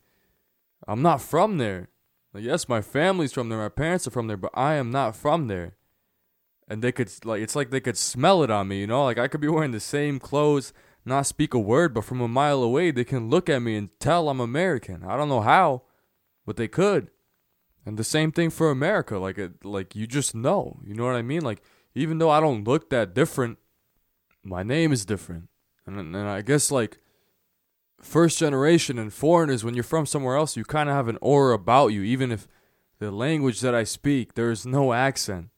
I'm 0.89 1.03
not 1.03 1.21
from 1.21 1.59
there. 1.59 1.91
Like, 2.33 2.43
yes, 2.43 2.69
my 2.69 2.81
family's 2.81 3.33
from 3.33 3.49
there. 3.51 3.59
My 3.59 3.69
parents 3.69 4.09
are 4.09 4.11
from 4.11 4.27
there, 4.27 4.37
but 4.37 4.51
I 4.55 4.75
am 4.75 4.91
not 4.91 5.15
from 5.15 5.47
there 5.47 5.77
and 6.71 6.83
they 6.83 6.93
could 6.93 7.13
like 7.25 7.43
it's 7.43 7.57
like 7.57 7.71
they 7.71 7.81
could 7.81 7.99
smell 7.99 8.45
it 8.45 8.51
on 8.51 8.69
me, 8.69 8.81
you 8.81 8.87
know? 8.87 9.05
Like 9.05 9.19
I 9.19 9.27
could 9.27 9.41
be 9.41 9.49
wearing 9.49 9.73
the 9.73 9.81
same 9.81 10.21
clothes, 10.21 10.73
not 11.05 11.27
speak 11.27 11.53
a 11.53 11.59
word, 11.59 11.93
but 11.93 12.05
from 12.05 12.21
a 12.21 12.29
mile 12.29 12.63
away 12.63 12.93
they 12.93 13.05
can 13.05 13.29
look 13.29 13.51
at 13.51 13.61
me 13.61 13.77
and 13.77 13.91
tell 13.99 14.29
I'm 14.29 14.41
American. 14.41 15.05
I 15.05 15.17
don't 15.17 15.29
know 15.29 15.41
how, 15.41 15.83
but 16.47 16.57
they 16.57 16.69
could. 16.69 17.11
And 17.85 17.99
the 17.99 18.05
same 18.05 18.31
thing 18.31 18.51
for 18.51 18.71
America, 18.71 19.19
like 19.19 19.37
it 19.37 19.65
like 19.65 19.97
you 19.97 20.07
just 20.07 20.33
know. 20.33 20.79
You 20.85 20.95
know 20.95 21.05
what 21.05 21.17
I 21.17 21.23
mean? 21.23 21.43
Like 21.43 21.61
even 21.95 22.19
though 22.19 22.31
I 22.31 22.39
don't 22.39 22.63
look 22.63 22.89
that 22.91 23.15
different, 23.15 23.59
my 24.45 24.63
name 24.63 24.93
is 24.93 25.05
different. 25.05 25.49
And 25.87 25.99
and 25.99 26.17
I 26.17 26.43
guess 26.43 26.71
like 26.71 26.99
first 28.01 28.39
generation 28.39 28.99
and 28.99 29.13
foreigners 29.13 29.65
when 29.65 29.75
you're 29.75 29.85
from 29.85 30.07
somewhere 30.07 30.37
else, 30.37 30.57
you 30.57 30.65
kind 30.65 30.89
of 30.89 30.95
have 30.95 31.09
an 31.09 31.19
aura 31.21 31.55
about 31.55 31.89
you 31.89 32.03
even 32.03 32.31
if 32.33 32.49
the 32.99 33.11
language 33.11 33.61
that 33.61 33.75
I 33.75 33.85
speak, 33.85 34.35
there's 34.35 34.67
no 34.67 34.93
accent 34.93 35.51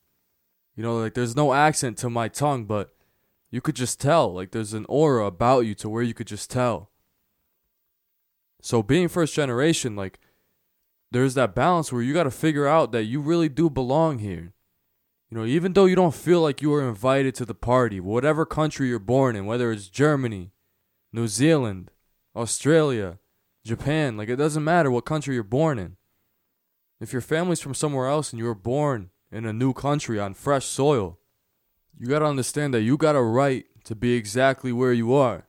you 0.75 0.83
know, 0.83 0.99
like 0.99 1.15
there's 1.15 1.37
no 1.37 1.53
accent 1.53 1.99
to 1.99 2.11
my 2.11 2.29
tongue, 2.29 2.65
but 2.65 2.95
you 3.51 3.61
could 3.61 3.77
just 3.77 4.01
tell. 4.01 4.33
Like 4.33 4.53
there's 4.53 4.73
an 4.73 4.87
aura 4.89 5.27
about 5.27 5.61
you 5.61 5.75
to 5.77 5.89
where 5.89 6.03
you 6.03 6.15
could 6.15 6.27
just 6.27 6.51
tell. 6.51 6.91
So 8.63 8.83
being 8.83 9.09
first 9.09 9.35
generation, 9.35 9.97
like 9.97 10.19
there's 11.11 11.35
that 11.35 11.55
balance 11.55 11.93
where 11.93 12.03
you 12.03 12.15
got 12.15 12.25
to 12.25 12.31
figure 12.31 12.67
out 12.67 12.93
that 12.93 13.05
you 13.05 13.21
really 13.21 13.49
do 13.49 13.69
belong 13.69 14.19
here. 14.19 14.55
You 15.33 15.39
know, 15.39 15.47
even 15.47 15.73
though 15.73 15.87
you 15.87 15.97
don't 15.97 16.15
feel 16.15 16.43
like 16.43 16.61
you 16.61 16.69
were 16.69 16.87
invited 16.87 17.35
to 17.37 17.47
the 17.47 17.55
party, 17.55 18.01
whatever 18.01 18.45
country 18.45 18.89
you're 18.89 18.99
born 18.99 19.35
in, 19.35 19.47
whether 19.47 19.73
it's 19.73 19.89
Germany, 19.89 20.51
New 21.11 21.27
Zealand, 21.27 21.91
Australia, 22.37 23.19
Japan, 23.65 24.19
like 24.19 24.29
it 24.29 24.37
doesn't 24.37 24.63
matter 24.63 24.91
what 24.91 25.07
country 25.07 25.33
you're 25.33 25.43
born 25.43 25.79
in. 25.79 25.97
If 27.01 27.15
your 27.15 27.23
family's 27.23 27.63
from 27.63 27.73
somewhere 27.73 28.09
else 28.09 28.31
and 28.31 28.41
you 28.41 28.45
were 28.45 28.55
born 28.55 29.09
in 29.31 29.47
a 29.47 29.55
new 29.55 29.73
country 29.73 30.21
on 30.21 30.35
fresh 30.35 30.67
soil, 30.67 31.19
you 31.99 32.09
got 32.09 32.19
to 32.19 32.27
understand 32.27 32.75
that 32.75 32.83
you 32.83 32.99
got 32.99 33.17
a 33.17 33.23
right 33.23 33.65
to 33.85 33.95
be 33.95 34.13
exactly 34.13 34.71
where 34.71 34.93
you 34.93 35.15
are. 35.15 35.49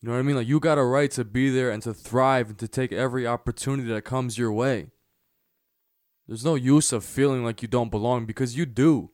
You 0.00 0.08
know 0.08 0.14
what 0.14 0.20
I 0.20 0.22
mean? 0.22 0.36
Like 0.36 0.46
you 0.46 0.60
got 0.60 0.78
a 0.78 0.84
right 0.84 1.10
to 1.10 1.24
be 1.24 1.50
there 1.50 1.72
and 1.72 1.82
to 1.82 1.92
thrive 1.92 2.50
and 2.50 2.58
to 2.58 2.68
take 2.68 2.92
every 2.92 3.26
opportunity 3.26 3.88
that 3.88 4.02
comes 4.02 4.38
your 4.38 4.52
way. 4.52 4.92
There's 6.30 6.44
no 6.44 6.54
use 6.54 6.92
of 6.92 7.02
feeling 7.04 7.44
like 7.44 7.60
you 7.60 7.66
don't 7.66 7.90
belong 7.90 8.24
because 8.24 8.56
you 8.56 8.64
do. 8.64 9.10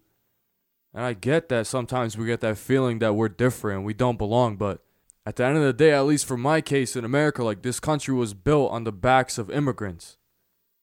And 0.93 1.03
I 1.03 1.15
get 1.15 1.49
that 1.49 1.67
sometimes 1.67 2.15
we 2.15 2.27
get 2.27 2.43
that 2.43 2.59
feeling 2.59 2.99
that 2.99 3.15
we're 3.15 3.31
different 3.31 3.85
we 3.85 3.95
don't 3.95 4.19
belong, 4.19 4.57
but 4.57 4.85
at 5.25 5.37
the 5.37 5.47
end 5.47 5.57
of 5.57 5.63
the 5.63 5.73
day, 5.73 5.93
at 5.93 6.05
least 6.05 6.27
for 6.27 6.37
my 6.37 6.61
case 6.61 6.95
in 6.95 7.07
America, 7.07 7.43
like 7.43 7.63
this 7.63 7.81
country 7.81 8.13
was 8.13 8.35
built 8.35 8.71
on 8.71 8.85
the 8.85 8.93
backs 8.93 9.39
of 9.39 9.51
immigrants. 9.51 10.19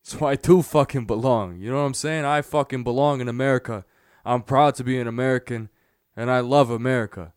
So 0.02 0.26
I 0.26 0.36
do 0.36 0.64
fucking 0.64 1.06
belong. 1.06 1.60
You 1.60 1.70
know 1.70 1.76
what 1.76 1.86
I'm 1.86 1.94
saying? 1.94 2.26
I 2.26 2.42
fucking 2.42 2.84
belong 2.84 3.22
in 3.22 3.28
America. 3.28 3.86
I'm 4.26 4.42
proud 4.42 4.74
to 4.76 4.84
be 4.84 5.00
an 5.00 5.08
American 5.08 5.70
and 6.18 6.32
I 6.32 6.40
love 6.40 6.72
America. 6.72 7.34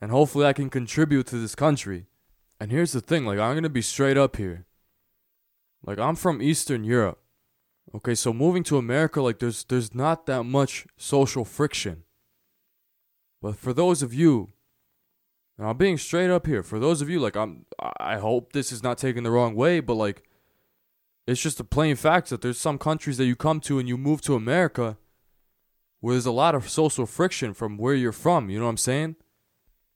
And 0.00 0.10
hopefully 0.10 0.46
I 0.46 0.54
can 0.54 0.70
contribute 0.70 1.26
to 1.26 1.36
this 1.36 1.54
country. 1.54 2.06
And 2.58 2.70
here's 2.70 2.92
the 2.92 3.02
thing, 3.02 3.26
like 3.26 3.38
I'm 3.38 3.52
going 3.52 3.64
to 3.64 3.68
be 3.68 3.82
straight 3.82 4.16
up 4.16 4.36
here. 4.36 4.64
Like 5.84 5.98
I'm 5.98 6.16
from 6.16 6.40
Eastern 6.40 6.84
Europe. 6.84 7.20
Okay, 7.94 8.16
so 8.16 8.32
moving 8.32 8.64
to 8.64 8.76
America, 8.76 9.22
like 9.22 9.38
there's 9.38 9.64
there's 9.64 9.94
not 9.94 10.26
that 10.26 10.42
much 10.42 10.86
social 10.96 11.44
friction. 11.44 12.02
But 13.40 13.56
for 13.56 13.72
those 13.72 14.02
of 14.02 14.12
you, 14.12 14.48
and 15.56 15.68
I'm 15.68 15.76
being 15.76 15.98
straight 15.98 16.30
up 16.30 16.46
here, 16.46 16.62
for 16.62 16.80
those 16.80 17.00
of 17.00 17.08
you, 17.08 17.20
like 17.20 17.36
I'm 17.36 17.66
I 18.00 18.16
hope 18.16 18.52
this 18.52 18.72
is 18.72 18.82
not 18.82 18.98
taken 18.98 19.22
the 19.22 19.30
wrong 19.30 19.54
way, 19.54 19.78
but 19.78 19.94
like 19.94 20.24
it's 21.26 21.40
just 21.40 21.60
a 21.60 21.64
plain 21.64 21.94
fact 21.94 22.30
that 22.30 22.42
there's 22.42 22.58
some 22.58 22.78
countries 22.78 23.16
that 23.18 23.26
you 23.26 23.36
come 23.36 23.60
to 23.60 23.78
and 23.78 23.88
you 23.88 23.96
move 23.96 24.20
to 24.22 24.34
America 24.34 24.98
where 26.00 26.14
there's 26.14 26.26
a 26.26 26.32
lot 26.32 26.54
of 26.54 26.68
social 26.68 27.06
friction 27.06 27.54
from 27.54 27.78
where 27.78 27.94
you're 27.94 28.12
from, 28.12 28.50
you 28.50 28.58
know 28.58 28.66
what 28.66 28.70
I'm 28.70 28.76
saying? 28.76 29.16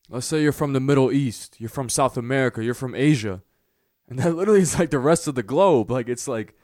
Let's 0.08 0.26
say 0.26 0.40
you're 0.40 0.52
from 0.52 0.72
the 0.72 0.80
Middle 0.80 1.12
East, 1.12 1.56
you're 1.58 1.68
from 1.68 1.90
South 1.90 2.16
America, 2.16 2.64
you're 2.64 2.72
from 2.74 2.94
Asia. 2.94 3.42
And 4.08 4.18
that 4.20 4.34
literally 4.36 4.62
is 4.62 4.78
like 4.78 4.90
the 4.90 4.98
rest 4.98 5.26
of 5.26 5.34
the 5.34 5.42
globe. 5.42 5.90
Like 5.90 6.08
it's 6.08 6.26
like 6.26 6.54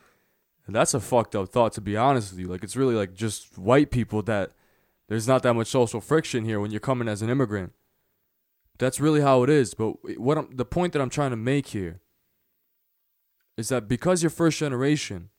that's 0.73 0.95
a 0.95 1.01
fucked 1.01 1.35
up 1.35 1.49
thought, 1.51 1.73
to 1.73 1.81
be 1.81 1.97
honest 1.97 2.33
with 2.33 2.41
you. 2.41 2.47
Like, 2.47 2.63
it's 2.63 2.77
really 2.77 2.95
like 2.95 3.15
just 3.15 3.59
white 3.59 3.91
people 3.91 4.23
that 4.23 4.53
there's 5.09 5.29
not 5.29 5.43
that 5.43 5.55
much 5.55 5.67
social 5.67 6.01
friction 6.01 6.45
here 6.45 6.61
when 6.61 6.71
you're 6.71 6.81
coming 6.81 7.09
as 7.09 7.21
an 7.21 7.29
immigrant. 7.29 7.73
That's 8.79 9.01
really 9.01 9.21
how 9.21 9.43
it 9.43 9.51
is. 9.51 9.75
But 9.75 10.19
what 10.19 10.39
I'm, 10.39 10.49
the 10.57 10.65
point 10.65 10.93
that 10.95 11.03
I'm 11.03 11.11
trying 11.11 11.31
to 11.31 11.37
make 11.37 11.69
here 11.69 12.01
is 13.57 13.69
that 13.69 13.89
because 13.89 14.23
you're 14.23 14.31
first 14.31 14.59
generation, 14.59 15.31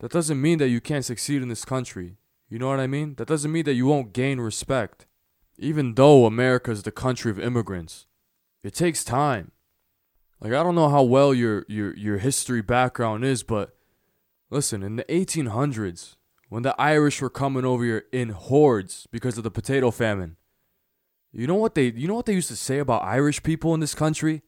that 0.00 0.10
doesn't 0.10 0.40
mean 0.40 0.58
that 0.58 0.68
you 0.68 0.80
can't 0.80 1.04
succeed 1.04 1.42
in 1.42 1.48
this 1.48 1.64
country. 1.64 2.16
You 2.48 2.58
know 2.58 2.68
what 2.68 2.80
I 2.80 2.86
mean? 2.86 3.14
That 3.14 3.28
doesn't 3.28 3.52
mean 3.52 3.64
that 3.64 3.74
you 3.74 3.86
won't 3.86 4.12
gain 4.12 4.40
respect. 4.40 5.06
Even 5.58 5.94
though 5.94 6.26
America 6.26 6.70
is 6.70 6.82
the 6.82 6.90
country 6.90 7.30
of 7.30 7.38
immigrants, 7.38 8.06
it 8.62 8.74
takes 8.74 9.04
time. 9.04 9.52
Like 10.40 10.52
I 10.52 10.62
don't 10.62 10.74
know 10.74 10.90
how 10.90 11.02
well 11.02 11.32
your 11.32 11.64
your 11.66 11.96
your 11.96 12.18
history 12.18 12.60
background 12.60 13.24
is, 13.24 13.42
but 13.42 13.75
Listen, 14.50 14.82
in 14.82 14.96
the 14.96 15.04
1800s, 15.04 16.14
when 16.48 16.62
the 16.62 16.80
Irish 16.80 17.20
were 17.20 17.30
coming 17.30 17.64
over 17.64 17.84
here 17.84 18.04
in 18.12 18.28
hordes 18.30 19.08
because 19.10 19.36
of 19.36 19.44
the 19.44 19.50
potato 19.50 19.90
famine, 19.90 20.36
you 21.32 21.46
know 21.46 21.56
what 21.56 21.74
they 21.74 21.88
you 21.88 22.08
know 22.08 22.14
what 22.14 22.26
they 22.26 22.34
used 22.34 22.48
to 22.48 22.56
say 22.56 22.78
about 22.78 23.02
Irish 23.04 23.42
people 23.42 23.74
in 23.74 23.80
this 23.80 23.94
country? 23.94 24.42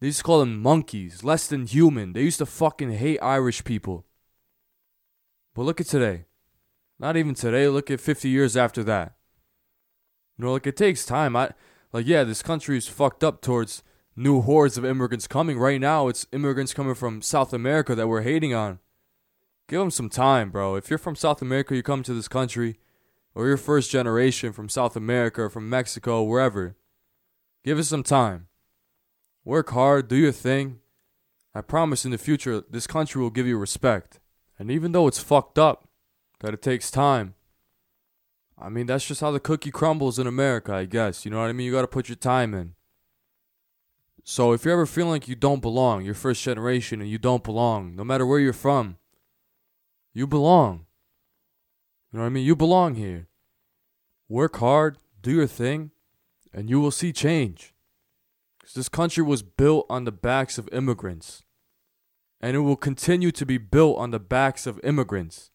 They 0.00 0.08
used 0.08 0.18
to 0.18 0.24
call 0.24 0.40
them 0.40 0.60
monkeys, 0.60 1.22
less 1.22 1.46
than 1.46 1.66
human. 1.66 2.12
They 2.12 2.22
used 2.22 2.38
to 2.38 2.46
fucking 2.46 2.90
hate 2.90 3.20
Irish 3.22 3.62
people. 3.62 4.04
But 5.54 5.62
look 5.62 5.80
at 5.80 5.86
today. 5.86 6.24
Not 6.98 7.16
even 7.16 7.34
today, 7.34 7.68
look 7.68 7.90
at 7.90 8.00
50 8.00 8.28
years 8.28 8.56
after 8.56 8.82
that. 8.84 9.14
You 10.36 10.44
know, 10.44 10.52
like 10.52 10.66
it 10.66 10.76
takes 10.76 11.06
time. 11.06 11.36
I 11.36 11.50
like 11.92 12.06
yeah, 12.06 12.24
this 12.24 12.42
country 12.42 12.76
is 12.76 12.88
fucked 12.88 13.22
up 13.22 13.40
towards 13.40 13.84
new 14.16 14.40
hordes 14.40 14.76
of 14.76 14.84
immigrants 14.84 15.28
coming. 15.28 15.58
Right 15.58 15.80
now, 15.80 16.08
it's 16.08 16.26
immigrants 16.32 16.74
coming 16.74 16.94
from 16.94 17.22
South 17.22 17.52
America 17.52 17.94
that 17.94 18.08
we're 18.08 18.22
hating 18.22 18.52
on. 18.52 18.80
Give 19.68 19.80
them 19.80 19.90
some 19.90 20.08
time, 20.08 20.50
bro. 20.50 20.76
If 20.76 20.90
you're 20.90 20.98
from 20.98 21.16
South 21.16 21.40
America, 21.40 21.74
you 21.74 21.82
come 21.82 22.02
to 22.02 22.14
this 22.14 22.28
country, 22.28 22.78
or 23.34 23.46
you're 23.46 23.56
first 23.56 23.90
generation 23.90 24.52
from 24.52 24.68
South 24.68 24.96
America 24.96 25.42
or 25.42 25.50
from 25.50 25.70
Mexico, 25.70 26.22
wherever, 26.22 26.76
give 27.64 27.78
it 27.78 27.84
some 27.84 28.02
time. 28.02 28.48
Work 29.44 29.70
hard, 29.70 30.08
do 30.08 30.16
your 30.16 30.32
thing. 30.32 30.80
I 31.54 31.60
promise 31.60 32.04
in 32.04 32.10
the 32.10 32.18
future, 32.18 32.62
this 32.70 32.86
country 32.86 33.20
will 33.20 33.30
give 33.30 33.46
you 33.46 33.58
respect. 33.58 34.20
And 34.58 34.70
even 34.70 34.92
though 34.92 35.06
it's 35.06 35.18
fucked 35.18 35.58
up, 35.58 35.88
that 36.40 36.54
it 36.54 36.62
takes 36.62 36.90
time, 36.90 37.34
I 38.58 38.68
mean, 38.68 38.86
that's 38.86 39.06
just 39.06 39.20
how 39.20 39.30
the 39.30 39.40
cookie 39.40 39.70
crumbles 39.70 40.18
in 40.18 40.26
America, 40.26 40.74
I 40.74 40.84
guess. 40.84 41.24
You 41.24 41.30
know 41.30 41.40
what 41.40 41.48
I 41.48 41.52
mean? 41.52 41.66
You 41.66 41.72
gotta 41.72 41.88
put 41.88 42.08
your 42.08 42.16
time 42.16 42.54
in. 42.54 42.74
So 44.24 44.52
if 44.52 44.64
you're 44.64 44.74
ever 44.74 44.86
feeling 44.86 45.10
like 45.10 45.28
you 45.28 45.34
don't 45.34 45.60
belong, 45.60 46.04
you're 46.04 46.14
first 46.14 46.42
generation 46.42 47.00
and 47.00 47.10
you 47.10 47.18
don't 47.18 47.42
belong, 47.42 47.96
no 47.96 48.04
matter 48.04 48.24
where 48.24 48.38
you're 48.38 48.52
from, 48.52 48.98
you 50.14 50.26
belong. 50.26 50.86
You 52.10 52.18
know 52.18 52.24
what 52.24 52.26
I 52.26 52.30
mean? 52.30 52.44
You 52.44 52.54
belong 52.54 52.94
here. 52.94 53.28
Work 54.28 54.56
hard, 54.58 54.98
do 55.20 55.30
your 55.30 55.46
thing, 55.46 55.90
and 56.52 56.68
you 56.68 56.80
will 56.80 56.90
see 56.90 57.12
change. 57.12 57.74
Because 58.58 58.74
this 58.74 58.88
country 58.88 59.22
was 59.22 59.42
built 59.42 59.86
on 59.88 60.04
the 60.04 60.12
backs 60.12 60.58
of 60.58 60.68
immigrants. 60.72 61.42
And 62.40 62.56
it 62.56 62.60
will 62.60 62.76
continue 62.76 63.30
to 63.32 63.46
be 63.46 63.58
built 63.58 63.98
on 63.98 64.10
the 64.10 64.18
backs 64.18 64.66
of 64.66 64.80
immigrants. 64.84 65.50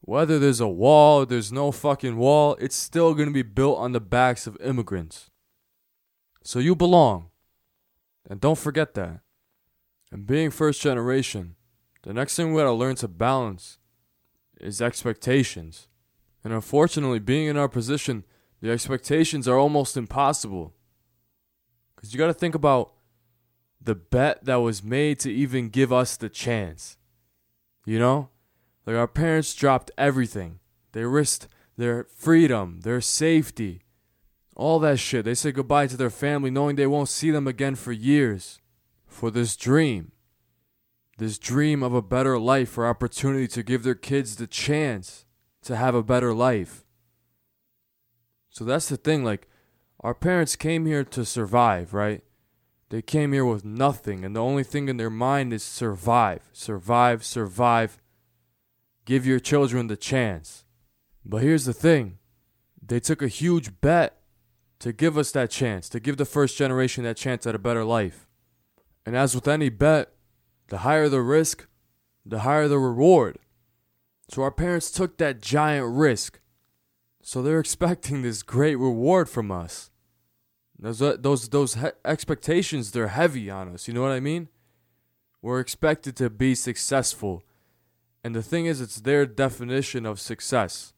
Whether 0.00 0.38
there's 0.38 0.60
a 0.60 0.68
wall, 0.68 1.20
or 1.22 1.26
there's 1.26 1.52
no 1.52 1.70
fucking 1.70 2.16
wall, 2.16 2.56
it's 2.58 2.74
still 2.74 3.14
to 3.14 3.30
be 3.30 3.42
built 3.42 3.78
on 3.78 3.92
the 3.92 4.00
backs 4.00 4.46
of 4.48 4.60
immigrants. 4.60 5.30
So 6.42 6.58
you 6.58 6.74
belong. 6.74 7.30
And 8.28 8.40
don't 8.40 8.58
forget 8.58 8.94
that. 8.94 9.20
And 10.10 10.26
being 10.26 10.50
first 10.50 10.82
generation, 10.82 11.54
the 12.02 12.12
next 12.12 12.34
thing 12.34 12.52
we 12.52 12.60
gotta 12.60 12.72
learn 12.72 12.96
to 12.96 13.08
balance 13.08 13.78
is 14.62 14.80
expectations. 14.80 15.88
And 16.44 16.52
unfortunately, 16.52 17.18
being 17.18 17.46
in 17.46 17.56
our 17.56 17.68
position, 17.68 18.24
the 18.60 18.70
expectations 18.70 19.46
are 19.48 19.58
almost 19.58 19.96
impossible. 19.96 20.74
Because 21.94 22.12
you 22.12 22.18
got 22.18 22.26
to 22.26 22.34
think 22.34 22.54
about 22.54 22.92
the 23.80 23.94
bet 23.94 24.44
that 24.44 24.56
was 24.56 24.82
made 24.82 25.18
to 25.20 25.32
even 25.32 25.68
give 25.68 25.92
us 25.92 26.16
the 26.16 26.28
chance. 26.28 26.96
You 27.84 27.98
know? 27.98 28.28
Like 28.86 28.96
our 28.96 29.08
parents 29.08 29.54
dropped 29.54 29.90
everything. 29.96 30.58
They 30.92 31.04
risked 31.04 31.48
their 31.76 32.04
freedom, 32.04 32.80
their 32.82 33.00
safety, 33.00 33.82
all 34.56 34.78
that 34.80 34.98
shit. 34.98 35.24
They 35.24 35.34
said 35.34 35.54
goodbye 35.54 35.86
to 35.86 35.96
their 35.96 36.10
family 36.10 36.50
knowing 36.50 36.76
they 36.76 36.86
won't 36.86 37.08
see 37.08 37.30
them 37.30 37.46
again 37.46 37.74
for 37.74 37.92
years 37.92 38.60
for 39.06 39.30
this 39.30 39.56
dream 39.56 40.12
this 41.22 41.38
dream 41.38 41.82
of 41.82 41.94
a 41.94 42.02
better 42.02 42.38
life 42.38 42.76
or 42.76 42.86
opportunity 42.86 43.46
to 43.48 43.62
give 43.62 43.82
their 43.82 43.94
kids 43.94 44.36
the 44.36 44.46
chance 44.46 45.24
to 45.62 45.76
have 45.76 45.94
a 45.94 46.02
better 46.02 46.34
life. 46.34 46.84
So 48.50 48.64
that's 48.64 48.88
the 48.88 48.96
thing. 48.96 49.24
Like, 49.24 49.48
our 50.00 50.14
parents 50.14 50.56
came 50.56 50.84
here 50.86 51.04
to 51.04 51.24
survive, 51.24 51.94
right? 51.94 52.22
They 52.90 53.02
came 53.02 53.32
here 53.32 53.44
with 53.44 53.64
nothing, 53.64 54.24
and 54.24 54.36
the 54.36 54.42
only 54.42 54.64
thing 54.64 54.88
in 54.88 54.98
their 54.98 55.10
mind 55.10 55.52
is 55.52 55.62
survive, 55.62 56.50
survive, 56.52 57.24
survive. 57.24 57.98
Give 59.06 59.24
your 59.24 59.40
children 59.40 59.86
the 59.86 59.96
chance. 59.96 60.64
But 61.24 61.42
here's 61.42 61.64
the 61.64 61.72
thing 61.72 62.18
they 62.82 63.00
took 63.00 63.22
a 63.22 63.28
huge 63.28 63.80
bet 63.80 64.20
to 64.80 64.92
give 64.92 65.16
us 65.16 65.30
that 65.30 65.50
chance, 65.50 65.88
to 65.88 66.00
give 66.00 66.16
the 66.16 66.24
first 66.24 66.58
generation 66.58 67.04
that 67.04 67.16
chance 67.16 67.46
at 67.46 67.54
a 67.54 67.58
better 67.58 67.84
life. 67.84 68.28
And 69.06 69.16
as 69.16 69.34
with 69.34 69.48
any 69.48 69.68
bet, 69.68 70.11
the 70.72 70.78
higher 70.78 71.06
the 71.06 71.20
risk, 71.20 71.66
the 72.24 72.40
higher 72.40 72.66
the 72.66 72.78
reward. 72.78 73.38
So 74.30 74.40
our 74.40 74.50
parents 74.50 74.90
took 74.90 75.18
that 75.18 75.42
giant 75.42 75.94
risk. 75.94 76.40
So 77.22 77.42
they're 77.42 77.60
expecting 77.66 78.22
this 78.22 78.42
great 78.42 78.76
reward 78.76 79.28
from 79.28 79.52
us. 79.52 79.90
Those 80.78 81.02
uh, 81.02 81.18
those 81.20 81.50
those 81.50 81.74
he- 81.74 81.98
expectations 82.06 82.90
they're 82.90 83.08
heavy 83.08 83.50
on 83.50 83.68
us, 83.68 83.86
you 83.86 83.92
know 83.92 84.00
what 84.00 84.12
I 84.12 84.20
mean? 84.20 84.48
We're 85.42 85.60
expected 85.60 86.16
to 86.16 86.30
be 86.30 86.54
successful. 86.54 87.44
And 88.24 88.34
the 88.34 88.42
thing 88.42 88.64
is 88.64 88.80
it's 88.80 89.02
their 89.02 89.26
definition 89.26 90.06
of 90.06 90.20
success. 90.20 90.94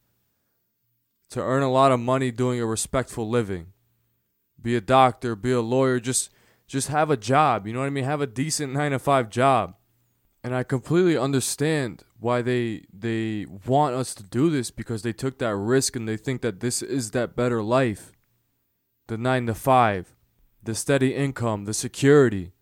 To 1.31 1.43
earn 1.43 1.65
a 1.65 1.73
lot 1.73 1.91
of 1.91 1.99
money 1.99 2.31
doing 2.31 2.61
a 2.61 2.67
respectful 2.67 3.29
living. 3.29 3.73
Be 4.63 4.77
a 4.77 4.81
doctor, 4.81 5.35
be 5.35 5.51
a 5.51 5.61
lawyer, 5.61 5.99
just 5.99 6.31
just 6.67 6.89
have 6.89 7.11
a 7.11 7.17
job. 7.17 7.67
You 7.67 7.73
know 7.73 7.81
what 7.81 7.87
I 7.87 7.91
mean? 7.91 8.05
Have 8.05 8.21
a 8.21 8.27
decent 8.27 8.73
nine 8.73 8.93
to 8.93 8.99
five 8.99 9.31
job. 9.31 9.77
And 10.43 10.55
I 10.55 10.63
completely 10.63 11.17
understand 11.17 12.05
why 12.19 12.43
they 12.43 12.85
they 12.93 13.47
want 13.67 13.95
us 13.95 14.15
to 14.15 14.23
do 14.23 14.51
this 14.51 14.71
because 14.71 15.03
they 15.03 15.13
took 15.13 15.39
that 15.39 15.57
risk 15.57 15.97
and 15.97 16.07
they 16.09 16.17
think 16.17 16.43
that 16.43 16.61
this 16.61 16.83
is 16.83 17.13
that 17.13 17.37
better 17.37 17.63
life. 17.63 18.13
The 19.07 19.19
9 19.19 19.47
to 19.49 19.55
5, 19.55 20.17
the 20.63 20.75
steady 20.75 21.15
income, 21.15 21.67
the 21.67 21.75
security. 21.75 22.53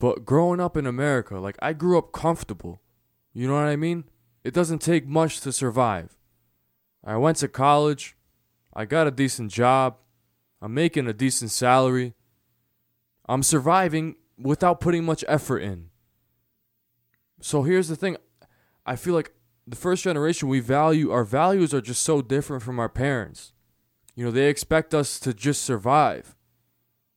But 0.00 0.24
growing 0.24 0.60
up 0.60 0.76
in 0.76 0.86
America, 0.86 1.38
like 1.38 1.56
I 1.60 1.72
grew 1.72 1.98
up 1.98 2.12
comfortable. 2.12 2.82
You 3.32 3.46
know 3.46 3.54
what 3.54 3.64
I 3.64 3.76
mean? 3.76 4.04
It 4.42 4.54
doesn't 4.54 4.80
take 4.80 5.06
much 5.06 5.40
to 5.42 5.52
survive. 5.52 6.16
I 7.04 7.16
went 7.16 7.36
to 7.38 7.48
college, 7.48 8.16
I 8.74 8.84
got 8.84 9.06
a 9.06 9.12
decent 9.12 9.52
job, 9.52 9.96
I'm 10.60 10.74
making 10.74 11.06
a 11.06 11.12
decent 11.12 11.50
salary. 11.50 12.14
I'm 13.28 13.42
surviving 13.42 14.16
without 14.38 14.80
putting 14.80 15.04
much 15.04 15.24
effort 15.28 15.58
in. 15.58 15.90
So 17.40 17.62
here's 17.62 17.88
the 17.88 17.96
thing 17.96 18.16
I 18.86 18.96
feel 18.96 19.14
like 19.14 19.32
the 19.66 19.76
first 19.76 20.04
generation, 20.04 20.48
we 20.48 20.60
value, 20.60 21.10
our 21.10 21.24
values 21.24 21.74
are 21.74 21.80
just 21.80 22.02
so 22.02 22.22
different 22.22 22.62
from 22.62 22.78
our 22.78 22.88
parents. 22.88 23.52
You 24.14 24.24
know, 24.24 24.30
they 24.30 24.48
expect 24.48 24.94
us 24.94 25.20
to 25.20 25.34
just 25.34 25.62
survive. 25.62 26.34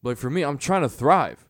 Like 0.03 0.17
for 0.17 0.29
me, 0.29 0.43
I'm 0.43 0.57
trying 0.57 0.81
to 0.81 0.89
thrive. 0.89 1.47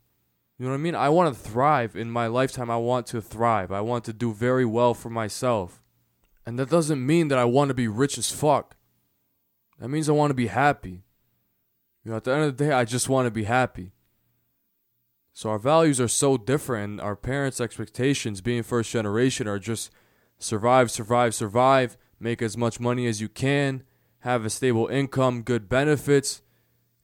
You 0.57 0.65
know 0.65 0.73
what 0.73 0.77
I 0.77 0.81
mean? 0.81 0.95
I 0.95 1.09
want 1.09 1.33
to 1.33 1.49
thrive 1.49 1.95
in 1.95 2.11
my 2.11 2.27
lifetime. 2.27 2.69
I 2.69 2.77
want 2.77 3.07
to 3.07 3.21
thrive. 3.21 3.71
I 3.71 3.81
want 3.81 4.03
to 4.05 4.13
do 4.13 4.31
very 4.31 4.65
well 4.65 4.93
for 4.93 5.09
myself. 5.09 5.81
And 6.45 6.59
that 6.59 6.69
doesn't 6.69 7.03
mean 7.03 7.29
that 7.29 7.39
I 7.39 7.45
want 7.45 7.69
to 7.69 7.73
be 7.73 7.87
rich 7.87 8.17
as 8.17 8.31
fuck. 8.31 8.75
That 9.79 9.89
means 9.89 10.07
I 10.07 10.13
want 10.13 10.29
to 10.29 10.35
be 10.35 10.47
happy. 10.47 11.03
You 12.03 12.11
know, 12.11 12.17
at 12.17 12.25
the 12.25 12.33
end 12.33 12.43
of 12.43 12.57
the 12.57 12.65
day, 12.65 12.71
I 12.71 12.85
just 12.85 13.09
want 13.09 13.25
to 13.25 13.31
be 13.31 13.45
happy. 13.45 13.91
So 15.33 15.49
our 15.49 15.59
values 15.59 15.99
are 16.01 16.07
so 16.07 16.37
different. 16.37 16.99
Our 16.99 17.15
parents' 17.15 17.61
expectations, 17.61 18.41
being 18.41 18.63
first 18.63 18.91
generation, 18.91 19.47
are 19.47 19.59
just 19.59 19.91
survive, 20.37 20.91
survive, 20.91 21.33
survive, 21.33 21.97
make 22.19 22.41
as 22.41 22.57
much 22.57 22.79
money 22.79 23.07
as 23.07 23.21
you 23.21 23.29
can, 23.29 23.83
have 24.19 24.45
a 24.45 24.49
stable 24.49 24.87
income, 24.87 25.41
good 25.41 25.69
benefits, 25.69 26.41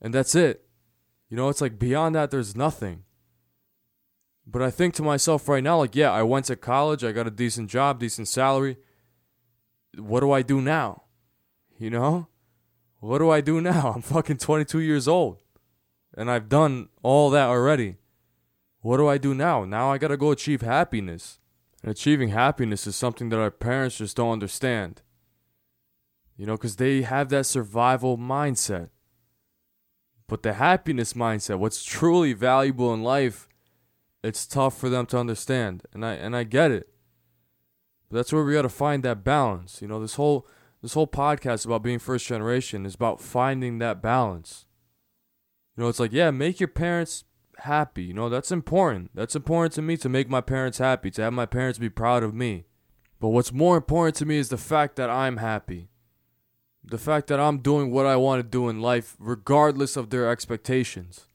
and 0.01 0.13
that's 0.13 0.35
it. 0.35 0.67
You 1.29 1.37
know, 1.37 1.49
it's 1.49 1.61
like 1.61 1.79
beyond 1.79 2.15
that, 2.15 2.31
there's 2.31 2.55
nothing. 2.55 3.03
But 4.45 4.61
I 4.61 4.71
think 4.71 4.93
to 4.95 5.03
myself 5.03 5.49
right 5.49 5.63
now, 5.63 5.79
like, 5.79 5.95
yeah, 5.95 6.11
I 6.11 6.23
went 6.23 6.45
to 6.45 6.55
college, 6.55 7.03
I 7.03 7.11
got 7.11 7.27
a 7.27 7.31
decent 7.31 7.69
job, 7.69 7.99
decent 7.99 8.27
salary. 8.27 8.77
What 9.97 10.21
do 10.21 10.31
I 10.31 10.41
do 10.41 10.61
now? 10.61 11.03
You 11.77 11.89
know? 11.89 12.27
What 12.99 13.17
do 13.19 13.29
I 13.29 13.41
do 13.41 13.59
now? 13.59 13.91
I'm 13.95 14.01
fucking 14.01 14.37
22 14.37 14.79
years 14.79 15.07
old. 15.07 15.41
And 16.15 16.31
I've 16.31 16.49
done 16.49 16.89
all 17.03 17.29
that 17.31 17.47
already. 17.47 17.97
What 18.81 18.97
do 18.97 19.07
I 19.07 19.17
do 19.17 19.33
now? 19.33 19.65
Now 19.65 19.91
I 19.91 19.97
gotta 19.97 20.17
go 20.17 20.31
achieve 20.31 20.61
happiness. 20.61 21.39
And 21.83 21.91
achieving 21.91 22.29
happiness 22.29 22.87
is 22.87 22.95
something 22.95 23.29
that 23.29 23.39
our 23.39 23.51
parents 23.51 23.97
just 23.97 24.17
don't 24.17 24.31
understand. 24.31 25.01
You 26.35 26.45
know, 26.45 26.55
because 26.55 26.75
they 26.75 27.01
have 27.01 27.29
that 27.29 27.45
survival 27.45 28.17
mindset. 28.17 28.89
But 30.27 30.43
the 30.43 30.53
happiness 30.53 31.13
mindset, 31.13 31.59
what's 31.59 31.83
truly 31.83 32.33
valuable 32.33 32.93
in 32.93 33.01
life, 33.01 33.47
it's 34.23 34.45
tough 34.45 34.77
for 34.77 34.89
them 34.89 35.05
to 35.07 35.17
understand. 35.17 35.83
And 35.93 36.05
I 36.05 36.13
and 36.13 36.35
I 36.35 36.43
get 36.43 36.71
it. 36.71 36.89
But 38.09 38.17
that's 38.17 38.33
where 38.33 38.43
we 38.43 38.53
gotta 38.53 38.69
find 38.69 39.03
that 39.03 39.23
balance. 39.23 39.81
You 39.81 39.87
know, 39.87 39.99
this 39.99 40.15
whole 40.15 40.47
this 40.81 40.93
whole 40.93 41.07
podcast 41.07 41.65
about 41.65 41.83
being 41.83 41.99
first 41.99 42.27
generation 42.27 42.85
is 42.85 42.95
about 42.95 43.21
finding 43.21 43.79
that 43.79 44.01
balance. 44.01 44.65
You 45.75 45.83
know, 45.83 45.89
it's 45.89 45.99
like, 45.99 46.13
yeah, 46.13 46.31
make 46.31 46.59
your 46.59 46.67
parents 46.67 47.23
happy. 47.59 48.03
You 48.03 48.13
know, 48.13 48.29
that's 48.29 48.51
important. 48.51 49.11
That's 49.13 49.35
important 49.35 49.73
to 49.73 49.81
me 49.81 49.97
to 49.97 50.09
make 50.09 50.29
my 50.29 50.41
parents 50.41 50.77
happy, 50.77 51.11
to 51.11 51.21
have 51.23 51.33
my 51.33 51.45
parents 51.45 51.79
be 51.79 51.89
proud 51.89 52.23
of 52.23 52.33
me. 52.33 52.65
But 53.19 53.29
what's 53.29 53.51
more 53.51 53.77
important 53.77 54.15
to 54.17 54.25
me 54.25 54.37
is 54.37 54.49
the 54.49 54.57
fact 54.57 54.95
that 54.97 55.09
I'm 55.09 55.37
happy. 55.37 55.89
The 56.83 56.97
fact 56.97 57.27
that 57.27 57.39
I'm 57.39 57.59
doing 57.59 57.91
what 57.91 58.05
I 58.05 58.15
want 58.15 58.39
to 58.39 58.47
do 58.47 58.69
in 58.69 58.81
life, 58.81 59.15
regardless 59.19 59.97
of 59.97 60.09
their 60.09 60.29
expectations. 60.29 61.25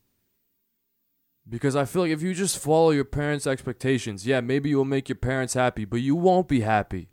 Because 1.48 1.74
I 1.74 1.84
feel 1.84 2.02
like 2.02 2.12
if 2.12 2.22
you 2.22 2.34
just 2.34 2.58
follow 2.58 2.90
your 2.90 3.04
parents' 3.04 3.46
expectations, 3.46 4.26
yeah, 4.26 4.40
maybe 4.40 4.70
you'll 4.70 4.84
make 4.84 5.08
your 5.08 5.16
parents 5.16 5.54
happy, 5.54 5.84
but 5.84 6.00
you 6.00 6.14
won't 6.14 6.48
be 6.48 6.60
happy. 6.60 7.08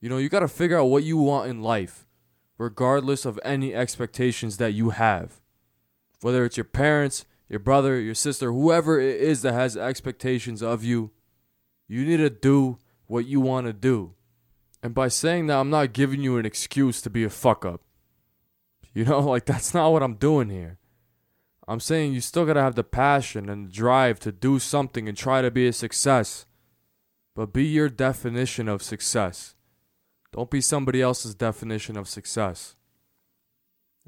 You 0.00 0.08
know, 0.08 0.18
you 0.18 0.28
got 0.28 0.40
to 0.40 0.48
figure 0.48 0.78
out 0.78 0.86
what 0.86 1.04
you 1.04 1.16
want 1.16 1.48
in 1.48 1.62
life, 1.62 2.06
regardless 2.58 3.24
of 3.24 3.38
any 3.44 3.74
expectations 3.74 4.56
that 4.56 4.72
you 4.72 4.90
have. 4.90 5.40
Whether 6.20 6.44
it's 6.44 6.56
your 6.56 6.64
parents, 6.64 7.24
your 7.50 7.58
brother, 7.58 8.00
your 8.00 8.14
sister, 8.14 8.52
whoever 8.52 9.00
it 9.00 9.20
is 9.20 9.42
that 9.42 9.52
has 9.52 9.76
expectations 9.76 10.62
of 10.62 10.84
you, 10.84 11.10
you 11.88 12.06
need 12.06 12.18
to 12.18 12.30
do 12.30 12.78
what 13.08 13.26
you 13.26 13.40
want 13.40 13.66
to 13.66 13.72
do. 13.72 14.14
And 14.84 14.94
by 14.94 15.08
saying 15.08 15.48
that, 15.48 15.58
I'm 15.58 15.68
not 15.68 15.92
giving 15.92 16.22
you 16.22 16.38
an 16.38 16.46
excuse 16.46 17.02
to 17.02 17.10
be 17.10 17.24
a 17.24 17.30
fuck 17.30 17.66
up. 17.66 17.82
You 18.92 19.04
know, 19.04 19.20
like 19.20 19.44
that's 19.44 19.72
not 19.72 19.92
what 19.92 20.02
I'm 20.02 20.16
doing 20.16 20.50
here. 20.50 20.80
I'm 21.68 21.78
saying 21.78 22.12
you 22.12 22.20
still 22.20 22.44
gotta 22.44 22.60
have 22.60 22.74
the 22.74 22.82
passion 22.82 23.48
and 23.48 23.68
the 23.68 23.72
drive 23.72 24.18
to 24.20 24.32
do 24.32 24.58
something 24.58 25.08
and 25.08 25.16
try 25.16 25.42
to 25.42 25.50
be 25.52 25.68
a 25.68 25.72
success. 25.72 26.44
But 27.36 27.52
be 27.52 27.64
your 27.64 27.88
definition 27.88 28.66
of 28.66 28.82
success. 28.82 29.54
Don't 30.32 30.50
be 30.50 30.60
somebody 30.60 31.00
else's 31.00 31.36
definition 31.36 31.96
of 31.96 32.08
success. 32.08 32.74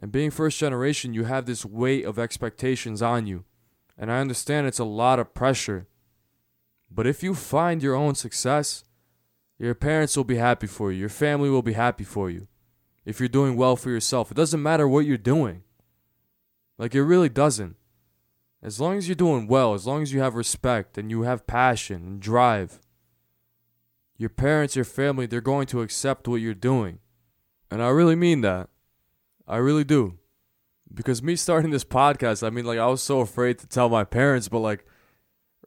And 0.00 0.10
being 0.10 0.30
first 0.30 0.58
generation, 0.58 1.14
you 1.14 1.24
have 1.24 1.46
this 1.46 1.64
weight 1.64 2.04
of 2.04 2.18
expectations 2.18 3.02
on 3.02 3.26
you. 3.26 3.44
And 3.96 4.10
I 4.10 4.20
understand 4.20 4.66
it's 4.66 4.78
a 4.78 4.84
lot 4.84 5.18
of 5.18 5.34
pressure. 5.34 5.86
But 6.90 7.06
if 7.06 7.22
you 7.22 7.34
find 7.34 7.82
your 7.82 7.94
own 7.94 8.14
success, 8.14 8.84
your 9.58 9.74
parents 9.74 10.16
will 10.16 10.24
be 10.24 10.36
happy 10.36 10.66
for 10.66 10.90
you. 10.90 10.98
Your 10.98 11.08
family 11.08 11.48
will 11.48 11.62
be 11.62 11.74
happy 11.74 12.04
for 12.04 12.28
you. 12.30 12.48
If 13.04 13.20
you're 13.20 13.28
doing 13.28 13.56
well 13.56 13.76
for 13.76 13.90
yourself, 13.90 14.30
it 14.30 14.36
doesn't 14.36 14.62
matter 14.62 14.88
what 14.88 15.06
you're 15.06 15.16
doing. 15.18 15.62
Like, 16.78 16.94
it 16.94 17.02
really 17.02 17.28
doesn't. 17.28 17.76
As 18.62 18.80
long 18.80 18.96
as 18.96 19.08
you're 19.08 19.14
doing 19.14 19.46
well, 19.46 19.74
as 19.74 19.86
long 19.86 20.02
as 20.02 20.12
you 20.12 20.20
have 20.20 20.34
respect 20.34 20.96
and 20.96 21.10
you 21.10 21.22
have 21.22 21.46
passion 21.46 21.96
and 21.96 22.20
drive, 22.20 22.80
your 24.16 24.30
parents, 24.30 24.76
your 24.76 24.84
family, 24.84 25.26
they're 25.26 25.40
going 25.40 25.66
to 25.66 25.80
accept 25.80 26.28
what 26.28 26.40
you're 26.40 26.54
doing. 26.54 27.00
And 27.70 27.82
I 27.82 27.88
really 27.88 28.14
mean 28.14 28.40
that. 28.42 28.68
I 29.52 29.58
really 29.58 29.84
do. 29.84 30.18
Because 30.92 31.22
me 31.22 31.36
starting 31.36 31.70
this 31.70 31.84
podcast, 31.84 32.46
I 32.46 32.48
mean, 32.48 32.64
like, 32.64 32.78
I 32.78 32.86
was 32.86 33.02
so 33.02 33.20
afraid 33.20 33.58
to 33.58 33.66
tell 33.66 33.90
my 33.90 34.02
parents, 34.02 34.48
but, 34.48 34.60
like, 34.60 34.86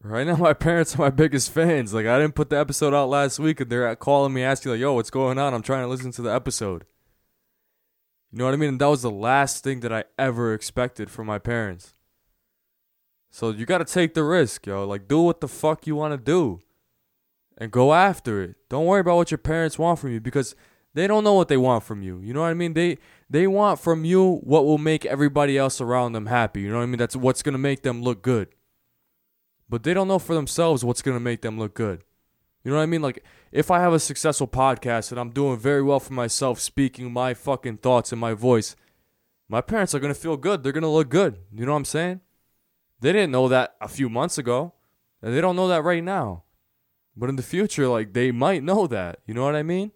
right 0.02 0.26
now, 0.26 0.36
my 0.38 0.54
parents 0.54 0.96
are 0.96 1.04
my 1.04 1.12
biggest 1.12 1.52
fans. 1.52 1.94
Like, 1.94 2.08
I 2.08 2.18
didn't 2.18 2.34
put 2.34 2.50
the 2.50 2.58
episode 2.58 2.96
out 2.96 3.10
last 3.10 3.38
week, 3.38 3.60
and 3.60 3.70
they're 3.70 3.96
calling 3.96 4.34
me 4.34 4.42
asking, 4.42 4.72
like, 4.72 4.82
yo, 4.82 4.94
what's 4.94 5.12
going 5.12 5.38
on? 5.38 5.54
I'm 5.54 5.62
trying 5.62 5.84
to 5.84 5.88
listen 5.88 6.12
to 6.14 6.24
the 6.24 6.34
episode. 6.34 6.86
You 8.32 8.40
know 8.40 8.46
what 8.46 8.56
I 8.56 8.58
mean? 8.58 8.70
And 8.70 8.82
that 8.82 8.88
was 8.88 9.04
the 9.04 9.12
last 9.12 9.64
thing 9.64 9.82
that 9.82 9.94
I 9.94 10.06
ever 10.18 10.56
expected 10.56 11.12
from 11.12 11.28
my 11.28 11.38
parents. 11.38 11.94
So 13.30 13.52
you 13.52 13.68
gotta 13.68 13.86
take 13.86 14.16
the 14.16 14.24
risk, 14.24 14.66
yo. 14.66 14.88
Like, 14.88 15.08
do 15.08 15.22
what 15.22 15.42
the 15.42 15.48
fuck 15.48 15.86
you 15.86 15.96
wanna 15.96 16.18
do. 16.18 16.60
And 17.58 17.72
go 17.72 17.94
after 17.94 18.42
it. 18.42 18.56
Don't 18.68 18.86
worry 18.86 19.02
about 19.02 19.18
what 19.18 19.32
your 19.32 19.38
parents 19.38 19.78
want 19.78 20.00
from 20.00 20.12
you 20.12 20.20
because 20.20 20.56
they 20.96 21.08
don't 21.08 21.26
know 21.26 21.34
what 21.34 21.50
they 21.50 21.58
want 21.58 21.84
from 21.84 22.02
you. 22.02 22.20
You 22.22 22.34
know 22.34 22.40
what 22.42 22.48
I 22.48 22.54
mean? 22.54 22.74
They 22.74 22.98
they 23.30 23.48
want 23.48 23.80
from 23.80 24.06
you 24.06 24.38
what 24.44 24.66
will 24.66 24.78
make 24.78 25.06
everybody 25.06 25.58
else 25.58 25.82
around 25.82 26.14
them 26.14 26.28
happy. 26.28 26.62
You 26.62 26.70
know 26.70 26.78
what 26.78 26.84
I 26.84 26.88
mean? 26.88 26.98
That's 26.98 27.18
what's 27.18 27.44
going 27.44 27.54
to 27.54 27.60
make 27.60 27.84
them 27.84 28.02
look 28.02 28.22
good. 28.22 28.48
But 29.70 29.84
they 29.84 29.94
don't 29.94 30.08
know 30.08 30.20
for 30.20 30.34
themselves 30.34 30.86
what's 30.86 31.02
going 31.02 31.18
to 31.18 31.24
make 31.24 31.42
them 31.42 31.60
look 31.60 31.74
good. 31.74 32.04
You 32.64 32.72
know 32.72 32.78
what 32.78 32.84
I 32.84 32.88
mean? 32.88 33.02
Like 33.02 33.24
if 33.52 33.70
I 33.70 33.82
have 33.82 33.92
a 33.92 34.00
successful 34.00 34.48
podcast 34.48 35.12
and 35.12 35.20
I'm 35.20 35.32
doing 35.32 35.60
very 35.60 35.84
well 35.84 36.00
for 36.00 36.14
myself 36.14 36.62
speaking 36.62 37.12
my 37.12 37.34
fucking 37.34 37.78
thoughts 37.78 38.14
in 38.14 38.20
my 38.20 38.34
voice, 38.34 38.78
my 39.50 39.60
parents 39.60 39.94
are 39.94 40.00
going 40.00 40.14
to 40.14 40.20
feel 40.20 40.38
good. 40.38 40.64
They're 40.64 40.72
going 40.72 40.82
to 40.84 40.88
look 40.88 41.10
good. 41.10 41.40
You 41.54 41.66
know 41.66 41.74
what 41.74 41.80
I'm 41.80 41.86
saying? 41.86 42.22
They 43.02 43.12
didn't 43.12 43.32
know 43.32 43.50
that 43.50 43.76
a 43.82 43.90
few 43.90 44.08
months 44.08 44.38
ago, 44.38 44.74
and 45.22 45.36
they 45.36 45.42
don't 45.42 45.58
know 45.58 45.68
that 45.68 45.84
right 45.84 46.04
now. 46.04 46.44
But 47.18 47.30
in 47.30 47.36
the 47.36 47.44
future, 47.44 47.88
like 47.90 48.14
they 48.14 48.32
might 48.32 48.64
know 48.64 48.88
that. 48.88 49.20
You 49.28 49.34
know 49.34 49.44
what 49.44 49.56
I 49.56 49.64
mean? 49.64 49.92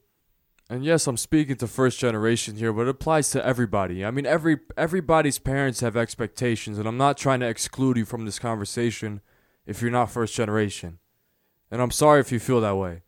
And 0.69 0.85
yes, 0.85 1.07
I'm 1.07 1.17
speaking 1.17 1.55
to 1.57 1.67
first 1.67 1.97
generation 1.97 2.55
here, 2.55 2.71
but 2.71 2.83
it 2.83 2.89
applies 2.89 3.31
to 3.31 3.43
everybody. 3.43 4.05
I 4.05 4.11
mean, 4.11 4.27
every 4.27 4.59
everybody's 4.77 5.39
parents 5.39 5.79
have 5.79 5.97
expectations, 5.97 6.77
and 6.77 6.87
I'm 6.87 6.97
not 6.97 7.17
trying 7.17 7.39
to 7.39 7.47
exclude 7.47 7.97
you 7.97 8.05
from 8.05 8.25
this 8.25 8.37
conversation 8.37 9.21
if 9.65 9.81
you're 9.81 9.89
not 9.89 10.11
first 10.11 10.35
generation. 10.35 10.99
And 11.71 11.81
I'm 11.81 11.91
sorry 11.91 12.19
if 12.19 12.31
you 12.31 12.39
feel 12.39 12.61
that 12.61 12.77
way. 12.77 13.01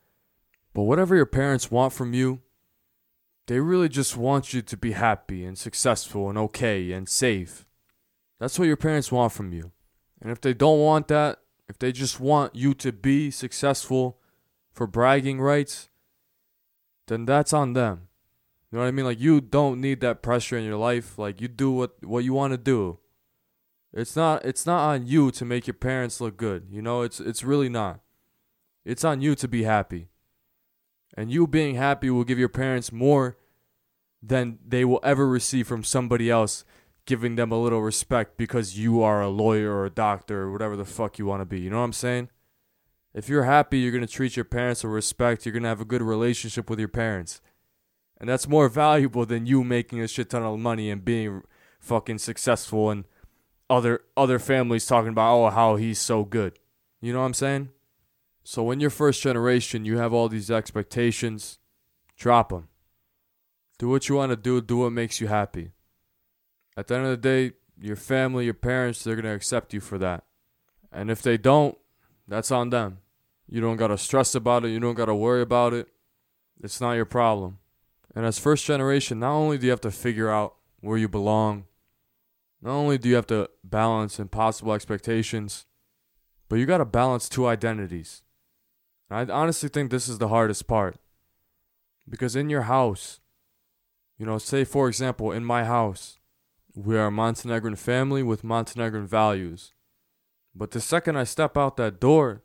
But 0.73 0.83
whatever 0.83 1.15
your 1.15 1.27
parents 1.27 1.69
want 1.69 1.93
from 1.93 2.13
you, 2.13 2.41
they 3.45 3.59
really 3.59 3.89
just 3.89 4.17
want 4.17 4.53
you 4.53 4.61
to 4.63 4.77
be 4.77 4.93
happy 4.93 5.45
and 5.45 5.57
successful 5.57 6.29
and 6.29 6.37
okay 6.37 6.91
and 6.91 7.07
safe. 7.07 7.67
That's 8.39 8.57
what 8.57 8.67
your 8.67 8.77
parents 8.77 9.11
want 9.11 9.33
from 9.33 9.53
you. 9.53 9.71
And 10.19 10.31
if 10.31 10.41
they 10.41 10.53
don't 10.53 10.79
want 10.79 11.09
that, 11.09 11.39
if 11.69 11.77
they 11.77 11.91
just 11.91 12.19
want 12.19 12.55
you 12.55 12.73
to 12.75 12.91
be 12.91 13.29
successful 13.29 14.19
for 14.71 14.87
bragging 14.87 15.39
rights, 15.39 15.89
then 17.11 17.25
that's 17.25 17.51
on 17.51 17.73
them. 17.73 18.07
You 18.71 18.77
know 18.77 18.83
what 18.83 18.87
I 18.87 18.91
mean? 18.91 19.05
Like 19.05 19.19
you 19.19 19.41
don't 19.41 19.81
need 19.81 19.99
that 19.99 20.21
pressure 20.21 20.57
in 20.57 20.63
your 20.63 20.77
life. 20.77 21.19
Like 21.19 21.41
you 21.41 21.49
do 21.49 21.69
what 21.69 22.03
what 22.05 22.23
you 22.23 22.33
want 22.33 22.53
to 22.53 22.57
do. 22.57 22.99
It's 23.93 24.15
not 24.15 24.45
it's 24.45 24.65
not 24.65 24.87
on 24.87 25.05
you 25.05 25.29
to 25.31 25.43
make 25.43 25.67
your 25.67 25.73
parents 25.73 26.21
look 26.21 26.37
good. 26.37 26.67
You 26.71 26.81
know, 26.81 27.01
it's 27.01 27.19
it's 27.19 27.43
really 27.43 27.67
not. 27.67 27.99
It's 28.85 29.03
on 29.03 29.21
you 29.21 29.35
to 29.35 29.47
be 29.47 29.63
happy. 29.63 30.07
And 31.17 31.29
you 31.29 31.45
being 31.47 31.75
happy 31.75 32.09
will 32.09 32.23
give 32.23 32.39
your 32.39 32.47
parents 32.47 32.93
more 32.93 33.37
than 34.23 34.59
they 34.65 34.85
will 34.85 35.01
ever 35.03 35.27
receive 35.27 35.67
from 35.67 35.83
somebody 35.83 36.29
else 36.29 36.63
giving 37.05 37.35
them 37.35 37.51
a 37.51 37.61
little 37.61 37.81
respect 37.81 38.37
because 38.37 38.79
you 38.79 39.01
are 39.01 39.21
a 39.21 39.27
lawyer 39.27 39.73
or 39.73 39.85
a 39.85 39.89
doctor 39.89 40.43
or 40.43 40.51
whatever 40.51 40.77
the 40.77 40.85
fuck 40.85 41.19
you 41.19 41.25
want 41.25 41.41
to 41.41 41.45
be. 41.45 41.59
You 41.59 41.71
know 41.71 41.79
what 41.79 41.83
I'm 41.83 41.93
saying? 41.93 42.29
If 43.13 43.27
you're 43.27 43.43
happy, 43.43 43.79
you're 43.79 43.91
going 43.91 44.05
to 44.05 44.11
treat 44.11 44.35
your 44.35 44.45
parents 44.45 44.83
with 44.83 44.93
respect. 44.93 45.45
You're 45.45 45.53
going 45.53 45.63
to 45.63 45.69
have 45.69 45.81
a 45.81 45.85
good 45.85 46.01
relationship 46.01 46.69
with 46.69 46.79
your 46.79 46.87
parents. 46.87 47.41
And 48.17 48.29
that's 48.29 48.47
more 48.47 48.69
valuable 48.69 49.25
than 49.25 49.45
you 49.45 49.63
making 49.63 49.99
a 49.99 50.07
shit 50.07 50.29
ton 50.29 50.43
of 50.43 50.59
money 50.59 50.89
and 50.89 51.03
being 51.03 51.41
fucking 51.79 52.19
successful 52.19 52.89
and 52.89 53.05
other 53.69 54.01
other 54.15 54.37
families 54.37 54.85
talking 54.85 55.09
about 55.09 55.33
oh 55.33 55.49
how 55.49 55.75
he's 55.75 55.97
so 55.97 56.23
good. 56.23 56.59
You 57.01 57.13
know 57.13 57.19
what 57.19 57.25
I'm 57.25 57.33
saying? 57.33 57.69
So 58.43 58.63
when 58.63 58.79
you're 58.79 58.89
first 58.89 59.21
generation, 59.21 59.85
you 59.85 59.97
have 59.97 60.13
all 60.13 60.29
these 60.29 60.51
expectations. 60.51 61.57
Drop 62.17 62.49
them. 62.49 62.67
Do 63.79 63.89
what 63.89 64.07
you 64.07 64.15
want 64.15 64.31
to 64.31 64.35
do. 64.35 64.61
Do 64.61 64.77
what 64.77 64.91
makes 64.91 65.19
you 65.19 65.27
happy. 65.27 65.71
At 66.77 66.87
the 66.87 66.95
end 66.95 67.05
of 67.05 67.09
the 67.11 67.17
day, 67.17 67.55
your 67.79 67.95
family, 67.95 68.45
your 68.45 68.53
parents, 68.53 69.03
they're 69.03 69.15
going 69.15 69.25
to 69.25 69.33
accept 69.33 69.73
you 69.73 69.79
for 69.79 69.97
that. 69.97 70.23
And 70.91 71.09
if 71.09 71.21
they 71.21 71.37
don't, 71.37 71.77
that's 72.31 72.49
on 72.49 72.69
them. 72.69 72.99
You 73.49 73.59
don't 73.59 73.75
got 73.75 73.87
to 73.87 73.97
stress 73.97 74.33
about 74.35 74.63
it. 74.63 74.69
You 74.69 74.79
don't 74.79 74.95
got 74.95 75.05
to 75.05 75.15
worry 75.15 75.41
about 75.41 75.73
it. 75.73 75.89
It's 76.63 76.79
not 76.79 76.93
your 76.93 77.05
problem. 77.05 77.59
And 78.15 78.25
as 78.25 78.39
first 78.39 78.65
generation, 78.65 79.19
not 79.19 79.33
only 79.33 79.57
do 79.57 79.65
you 79.65 79.71
have 79.71 79.81
to 79.81 79.91
figure 79.91 80.29
out 80.29 80.55
where 80.79 80.97
you 80.97 81.09
belong, 81.09 81.65
not 82.61 82.71
only 82.71 82.97
do 82.97 83.09
you 83.09 83.15
have 83.15 83.27
to 83.27 83.49
balance 83.65 84.17
impossible 84.17 84.71
expectations, 84.71 85.65
but 86.47 86.55
you 86.55 86.65
got 86.65 86.77
to 86.77 86.85
balance 86.85 87.27
two 87.27 87.47
identities. 87.47 88.23
And 89.09 89.29
I 89.29 89.33
honestly 89.33 89.67
think 89.67 89.91
this 89.91 90.07
is 90.07 90.17
the 90.17 90.29
hardest 90.29 90.67
part. 90.67 90.95
Because 92.07 92.35
in 92.35 92.49
your 92.49 92.63
house, 92.63 93.19
you 94.17 94.25
know, 94.25 94.37
say 94.37 94.63
for 94.63 94.87
example, 94.87 95.33
in 95.33 95.43
my 95.43 95.65
house, 95.65 96.17
we 96.75 96.97
are 96.97 97.07
a 97.07 97.11
Montenegrin 97.11 97.75
family 97.75 98.23
with 98.23 98.43
Montenegrin 98.43 99.05
values. 99.05 99.73
But 100.53 100.71
the 100.71 100.81
second 100.81 101.17
I 101.17 101.23
step 101.23 101.57
out 101.57 101.77
that 101.77 101.99
door, 101.99 102.43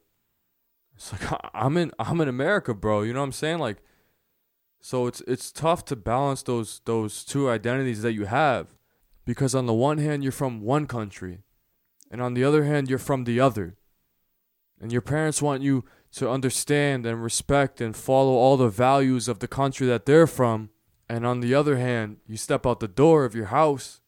it's 0.95 1.13
like 1.13 1.41
I'm 1.55 1.77
in 1.77 1.93
I'm 1.99 2.21
in 2.21 2.29
America, 2.29 2.75
bro. 2.75 3.03
You 3.03 3.13
know 3.13 3.21
what 3.21 3.27
I'm 3.27 3.33
saying? 3.33 3.59
Like 3.59 3.79
so 4.81 5.07
it's 5.07 5.21
it's 5.27 5.51
tough 5.51 5.85
to 5.87 5.97
balance 5.97 6.43
those 6.43 6.81
those 6.85 7.25
two 7.25 7.51
identities 7.51 8.03
that 8.03 8.13
you 8.13 8.27
have 8.27 8.69
because 9.25 9.55
on 9.55 9.67
the 9.67 9.75
one 9.75 9.99
hand 9.99 10.23
you're 10.23 10.33
from 10.33 10.61
one 10.61 10.87
country 10.87 11.41
and 12.11 12.23
on 12.23 12.35
the 12.35 12.45
other 12.45 12.65
hand 12.65 12.89
you're 12.89 12.99
from 12.99 13.25
the 13.25 13.41
other. 13.41 13.77
And 14.81 14.93
your 14.93 15.01
parents 15.01 15.41
want 15.41 15.63
you 15.63 15.85
to 16.13 16.31
understand 16.31 17.07
and 17.07 17.23
respect 17.23 17.81
and 17.81 17.97
follow 17.97 18.33
all 18.33 18.57
the 18.57 18.69
values 18.69 19.27
of 19.27 19.39
the 19.39 19.49
country 19.49 19.87
that 19.87 20.05
they're 20.05 20.27
from 20.27 20.71
and 21.09 21.27
on 21.27 21.41
the 21.41 21.55
other 21.55 21.77
hand, 21.77 22.19
you 22.27 22.37
step 22.37 22.67
out 22.67 22.81
the 22.81 22.89
door 22.89 23.25
of 23.25 23.35
your 23.35 23.47
house, 23.47 24.01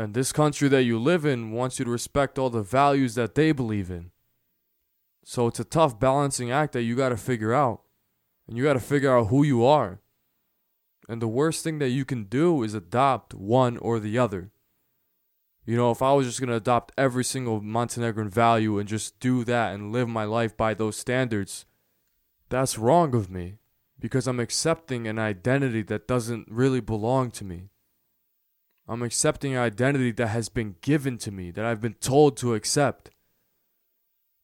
and 0.00 0.14
this 0.14 0.32
country 0.32 0.66
that 0.70 0.84
you 0.84 0.98
live 0.98 1.26
in 1.26 1.52
wants 1.52 1.78
you 1.78 1.84
to 1.84 1.90
respect 1.90 2.38
all 2.38 2.48
the 2.48 2.62
values 2.62 3.16
that 3.16 3.34
they 3.34 3.52
believe 3.52 3.90
in. 3.90 4.10
So 5.24 5.46
it's 5.46 5.60
a 5.60 5.64
tough 5.64 6.00
balancing 6.00 6.50
act 6.50 6.72
that 6.72 6.84
you 6.84 6.96
got 6.96 7.10
to 7.10 7.18
figure 7.18 7.52
out. 7.52 7.82
And 8.48 8.56
you 8.56 8.64
got 8.64 8.72
to 8.72 8.80
figure 8.80 9.14
out 9.14 9.26
who 9.26 9.42
you 9.42 9.62
are. 9.62 10.00
And 11.06 11.20
the 11.20 11.28
worst 11.28 11.62
thing 11.62 11.80
that 11.80 11.90
you 11.90 12.06
can 12.06 12.24
do 12.24 12.62
is 12.62 12.72
adopt 12.72 13.34
one 13.34 13.76
or 13.76 14.00
the 14.00 14.16
other. 14.16 14.50
You 15.66 15.76
know, 15.76 15.90
if 15.90 16.00
I 16.00 16.14
was 16.14 16.26
just 16.26 16.40
going 16.40 16.48
to 16.48 16.56
adopt 16.56 16.92
every 16.96 17.22
single 17.22 17.60
Montenegrin 17.60 18.30
value 18.30 18.78
and 18.78 18.88
just 18.88 19.20
do 19.20 19.44
that 19.44 19.74
and 19.74 19.92
live 19.92 20.08
my 20.08 20.24
life 20.24 20.56
by 20.56 20.72
those 20.72 20.96
standards, 20.96 21.66
that's 22.48 22.78
wrong 22.78 23.14
of 23.14 23.30
me 23.30 23.58
because 23.98 24.26
I'm 24.26 24.40
accepting 24.40 25.06
an 25.06 25.18
identity 25.18 25.82
that 25.82 26.08
doesn't 26.08 26.48
really 26.50 26.80
belong 26.80 27.30
to 27.32 27.44
me. 27.44 27.68
I'm 28.90 29.02
accepting 29.02 29.54
an 29.54 29.60
identity 29.60 30.10
that 30.10 30.26
has 30.26 30.48
been 30.48 30.74
given 30.80 31.16
to 31.18 31.30
me, 31.30 31.52
that 31.52 31.64
I've 31.64 31.80
been 31.80 31.94
told 31.94 32.36
to 32.38 32.54
accept. 32.54 33.10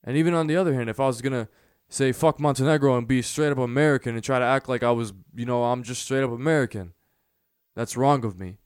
And 0.05 0.17
even 0.17 0.35
on 0.35 0.47
the 0.47 0.55
other 0.55 0.73
hand, 0.73 0.89
if 0.89 1.01
I 1.01 1.09
was 1.09 1.21
gonna 1.21 1.49
say 1.89 2.13
fuck 2.13 2.39
Montenegro 2.39 2.97
and 2.97 3.09
be 3.09 3.23
straight 3.23 3.51
up 3.51 3.59
American 3.59 4.15
and 4.15 4.23
try 4.23 4.39
to 4.39 4.45
act 4.45 4.69
like 4.69 4.85
I 4.85 4.93
was, 4.93 5.13
you 5.35 5.47
know, 5.47 5.65
I'm 5.65 5.83
just 5.83 6.05
straight 6.05 6.23
up 6.23 6.31
American, 6.31 6.93
that's 7.75 7.97
wrong 7.97 8.25
of 8.25 8.39
me. 8.39 8.59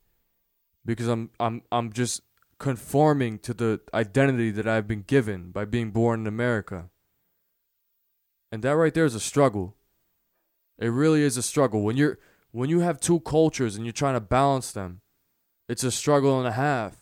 Because 0.84 1.08
I'm 1.08 1.30
I'm 1.40 1.62
I'm 1.72 1.94
just 1.94 2.20
conforming 2.58 3.38
to 3.38 3.54
the 3.54 3.80
identity 3.94 4.50
that 4.50 4.68
I've 4.68 4.86
been 4.86 5.02
given 5.02 5.50
by 5.50 5.64
being 5.64 5.92
born 5.92 6.20
in 6.20 6.26
America. 6.26 6.90
And 8.52 8.62
that 8.64 8.76
right 8.76 8.92
there 8.92 9.06
is 9.06 9.14
a 9.14 9.20
struggle. 9.20 9.76
It 10.78 10.88
really 10.88 11.22
is 11.22 11.38
a 11.38 11.42
struggle 11.42 11.80
when 11.80 11.96
you're 11.96 12.18
when 12.50 12.68
you 12.68 12.80
have 12.80 13.00
two 13.00 13.20
cultures 13.20 13.76
and 13.76 13.86
you're 13.86 13.94
trying 13.94 14.14
to 14.14 14.20
balance 14.20 14.72
them. 14.72 15.00
It's 15.70 15.84
a 15.84 15.92
struggle 15.92 16.36
and 16.36 16.48
a 16.48 16.52
half 16.52 16.96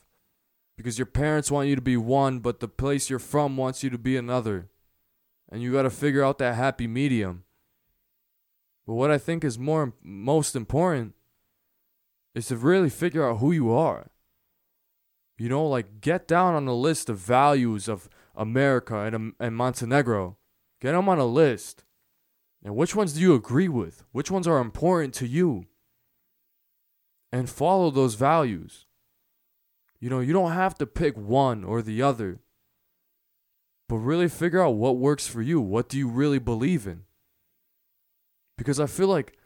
because 0.76 0.98
your 0.98 1.06
parents 1.06 1.50
want 1.50 1.70
you 1.70 1.74
to 1.74 1.80
be 1.80 1.96
one, 1.96 2.40
but 2.40 2.60
the 2.60 2.68
place 2.68 3.08
you're 3.08 3.18
from 3.18 3.56
wants 3.56 3.82
you 3.82 3.88
to 3.88 3.96
be 3.96 4.14
another. 4.14 4.68
And 5.50 5.62
you 5.62 5.72
got 5.72 5.84
to 5.84 5.90
figure 5.90 6.22
out 6.22 6.36
that 6.36 6.54
happy 6.54 6.86
medium. 6.86 7.44
But 8.86 8.92
what 8.92 9.10
I 9.10 9.16
think 9.16 9.42
is 9.42 9.58
more 9.58 9.94
most 10.02 10.54
important 10.54 11.14
is 12.34 12.48
to 12.48 12.58
really 12.58 12.90
figure 12.90 13.26
out 13.26 13.38
who 13.38 13.52
you 13.52 13.72
are. 13.72 14.10
You 15.38 15.48
know, 15.48 15.66
like 15.66 16.02
get 16.02 16.28
down 16.28 16.54
on 16.54 16.66
the 16.66 16.74
list 16.74 17.08
of 17.08 17.16
values 17.16 17.88
of 17.88 18.10
America 18.36 18.98
and, 18.98 19.14
um, 19.16 19.36
and 19.40 19.56
Montenegro. 19.56 20.36
Get 20.82 20.92
them 20.92 21.08
on 21.08 21.18
a 21.18 21.24
list. 21.24 21.84
And 22.62 22.76
which 22.76 22.94
ones 22.94 23.14
do 23.14 23.20
you 23.20 23.34
agree 23.34 23.68
with? 23.68 24.04
Which 24.12 24.30
ones 24.30 24.46
are 24.46 24.58
important 24.58 25.14
to 25.14 25.26
you? 25.26 25.64
And 27.30 27.48
follow 27.48 27.90
those 27.90 28.14
values. 28.14 28.86
You 30.00 30.08
know, 30.10 30.20
you 30.20 30.32
don't 30.32 30.52
have 30.52 30.76
to 30.78 30.86
pick 30.86 31.16
one 31.16 31.64
or 31.64 31.82
the 31.82 32.00
other, 32.00 32.40
but 33.88 33.96
really 33.96 34.28
figure 34.28 34.62
out 34.62 34.76
what 34.76 34.96
works 34.96 35.26
for 35.26 35.42
you. 35.42 35.60
What 35.60 35.88
do 35.88 35.98
you 35.98 36.08
really 36.08 36.38
believe 36.38 36.86
in? 36.86 37.02
Because 38.56 38.80
I 38.80 38.86
feel 38.86 39.08
like, 39.08 39.36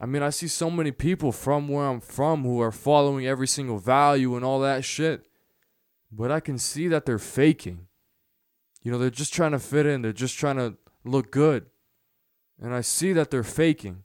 I 0.00 0.06
mean, 0.06 0.22
I 0.22 0.30
see 0.30 0.48
so 0.48 0.70
many 0.70 0.92
people 0.92 1.32
from 1.32 1.68
where 1.68 1.86
I'm 1.86 2.00
from 2.00 2.42
who 2.42 2.60
are 2.60 2.72
following 2.72 3.26
every 3.26 3.46
single 3.46 3.78
value 3.78 4.36
and 4.36 4.44
all 4.44 4.60
that 4.60 4.84
shit, 4.84 5.26
but 6.10 6.30
I 6.30 6.40
can 6.40 6.58
see 6.58 6.88
that 6.88 7.04
they're 7.04 7.18
faking. 7.18 7.88
You 8.82 8.92
know, 8.92 8.98
they're 8.98 9.10
just 9.10 9.34
trying 9.34 9.52
to 9.52 9.58
fit 9.58 9.86
in, 9.86 10.02
they're 10.02 10.12
just 10.12 10.38
trying 10.38 10.56
to 10.56 10.76
look 11.04 11.30
good 11.30 11.66
and 12.60 12.74
I 12.74 12.80
see 12.80 13.12
that 13.12 13.30
they're 13.30 13.42
faking. 13.42 14.04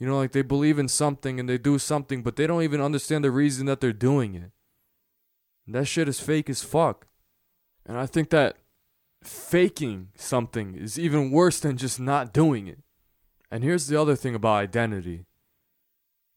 You 0.00 0.06
know, 0.06 0.16
like 0.16 0.32
they 0.32 0.42
believe 0.42 0.78
in 0.78 0.88
something 0.88 1.38
and 1.38 1.46
they 1.46 1.58
do 1.58 1.78
something, 1.78 2.22
but 2.22 2.36
they 2.36 2.46
don't 2.46 2.62
even 2.62 2.80
understand 2.80 3.22
the 3.22 3.30
reason 3.30 3.66
that 3.66 3.82
they're 3.82 3.92
doing 3.92 4.34
it. 4.34 4.50
And 5.66 5.74
that 5.74 5.84
shit 5.84 6.08
is 6.08 6.18
fake 6.18 6.48
as 6.48 6.62
fuck. 6.62 7.06
And 7.84 7.98
I 7.98 8.06
think 8.06 8.30
that 8.30 8.56
faking 9.22 10.08
something 10.16 10.74
is 10.74 10.98
even 10.98 11.30
worse 11.30 11.60
than 11.60 11.76
just 11.76 12.00
not 12.00 12.32
doing 12.32 12.66
it. 12.66 12.78
And 13.50 13.62
here's 13.62 13.88
the 13.88 14.00
other 14.00 14.16
thing 14.16 14.34
about 14.34 14.54
identity 14.54 15.26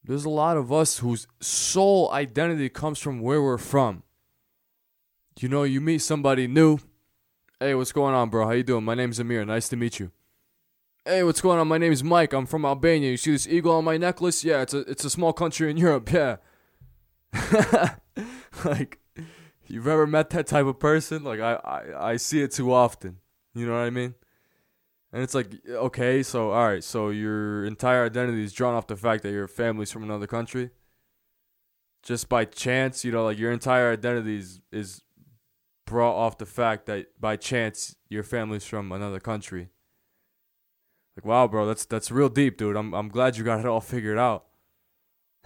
there's 0.06 0.26
a 0.26 0.30
lot 0.30 0.58
of 0.58 0.74
us 0.74 0.98
whose 0.98 1.28
sole 1.40 2.12
identity 2.12 2.68
comes 2.68 3.00
from 3.00 3.22
where 3.22 3.42
we're 3.42 3.58
from. 3.58 4.04
You 5.40 5.48
know, 5.48 5.64
you 5.64 5.80
meet 5.80 6.00
somebody 6.00 6.46
new. 6.46 6.80
Hey, 7.58 7.74
what's 7.74 7.94
going 7.94 8.14
on, 8.14 8.30
bro? 8.30 8.46
How 8.46 8.52
you 8.52 8.64
doing? 8.64 8.84
My 8.84 8.96
name's 8.96 9.20
Amir. 9.20 9.46
Nice 9.46 9.70
to 9.70 9.78
meet 9.78 10.02
you. 10.02 10.12
Hey, 11.06 11.22
what's 11.24 11.42
going 11.42 11.60
on? 11.60 11.68
My 11.68 11.78
name 11.78 11.92
is 11.92 12.02
Mike. 12.02 12.32
I'm 12.32 12.46
from 12.46 12.64
Albania. 12.64 13.12
You 13.12 13.18
see 13.18 13.32
this 13.32 13.46
eagle 13.46 13.74
on 13.74 13.84
my 13.84 13.98
necklace? 13.98 14.46
Yeah, 14.46 14.62
it's 14.62 14.74
a 14.74 14.80
it's 14.90 15.04
a 15.04 15.10
small 15.10 15.34
country 15.34 15.70
in 15.70 15.76
Europe. 15.76 16.10
Yeah. 16.10 16.38
like, 18.64 19.00
you've 19.68 19.88
ever 19.88 20.08
met 20.08 20.30
that 20.30 20.48
type 20.48 20.66
of 20.66 20.80
person? 20.80 21.26
Like, 21.26 21.42
I, 21.42 21.56
I 21.56 22.12
I 22.12 22.16
see 22.16 22.42
it 22.42 22.52
too 22.52 22.72
often. 22.72 23.18
You 23.54 23.68
know 23.68 23.74
what 23.74 23.80
I 23.80 23.90
mean? 23.90 24.16
And 25.12 25.22
it's 25.22 25.36
like, 25.36 25.48
okay, 25.70 26.24
so 26.24 26.52
all 26.52 26.68
right, 26.70 26.84
so 26.84 27.10
your 27.10 27.66
entire 27.66 28.06
identity 28.06 28.42
is 28.42 28.54
drawn 28.54 28.74
off 28.74 28.88
the 28.88 28.96
fact 28.96 29.24
that 29.24 29.32
your 29.32 29.50
family's 29.50 29.92
from 29.92 30.04
another 30.04 30.26
country. 30.26 30.70
Just 32.02 32.30
by 32.30 32.46
chance, 32.46 33.04
you 33.04 33.12
know, 33.12 33.26
like 33.26 33.38
your 33.38 33.52
entire 33.52 33.92
identity 33.92 34.38
is, 34.38 34.62
is 34.72 35.02
brought 35.86 36.16
off 36.16 36.38
the 36.38 36.46
fact 36.46 36.86
that 36.86 37.20
by 37.20 37.36
chance 37.36 37.98
your 38.10 38.24
family's 38.24 38.66
from 38.66 38.92
another 38.94 39.20
country. 39.20 39.70
Like, 41.16 41.26
wow, 41.26 41.48
bro, 41.48 41.66
that's 41.66 41.86
that's 41.86 42.12
real 42.12 42.30
deep, 42.30 42.58
dude. 42.58 42.76
I'm 42.76 42.94
I'm 42.94 43.10
glad 43.10 43.38
you 43.38 43.44
got 43.44 43.60
it 43.60 43.66
all 43.66 43.82
figured 43.82 44.18
out. 44.18 44.46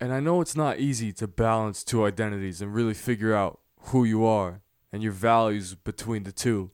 and 0.00 0.12
I 0.12 0.20
know 0.20 0.40
it's 0.40 0.56
not 0.56 0.78
easy 0.78 1.12
to 1.14 1.26
balance 1.26 1.84
two 1.84 2.04
identities 2.04 2.62
and 2.62 2.74
really 2.74 2.94
figure 2.94 3.34
out 3.34 3.60
who 3.88 4.04
you 4.04 4.24
are 4.24 4.62
and 4.92 5.02
your 5.02 5.12
values 5.12 5.74
between 5.74 6.22
the 6.22 6.32
two. 6.32 6.70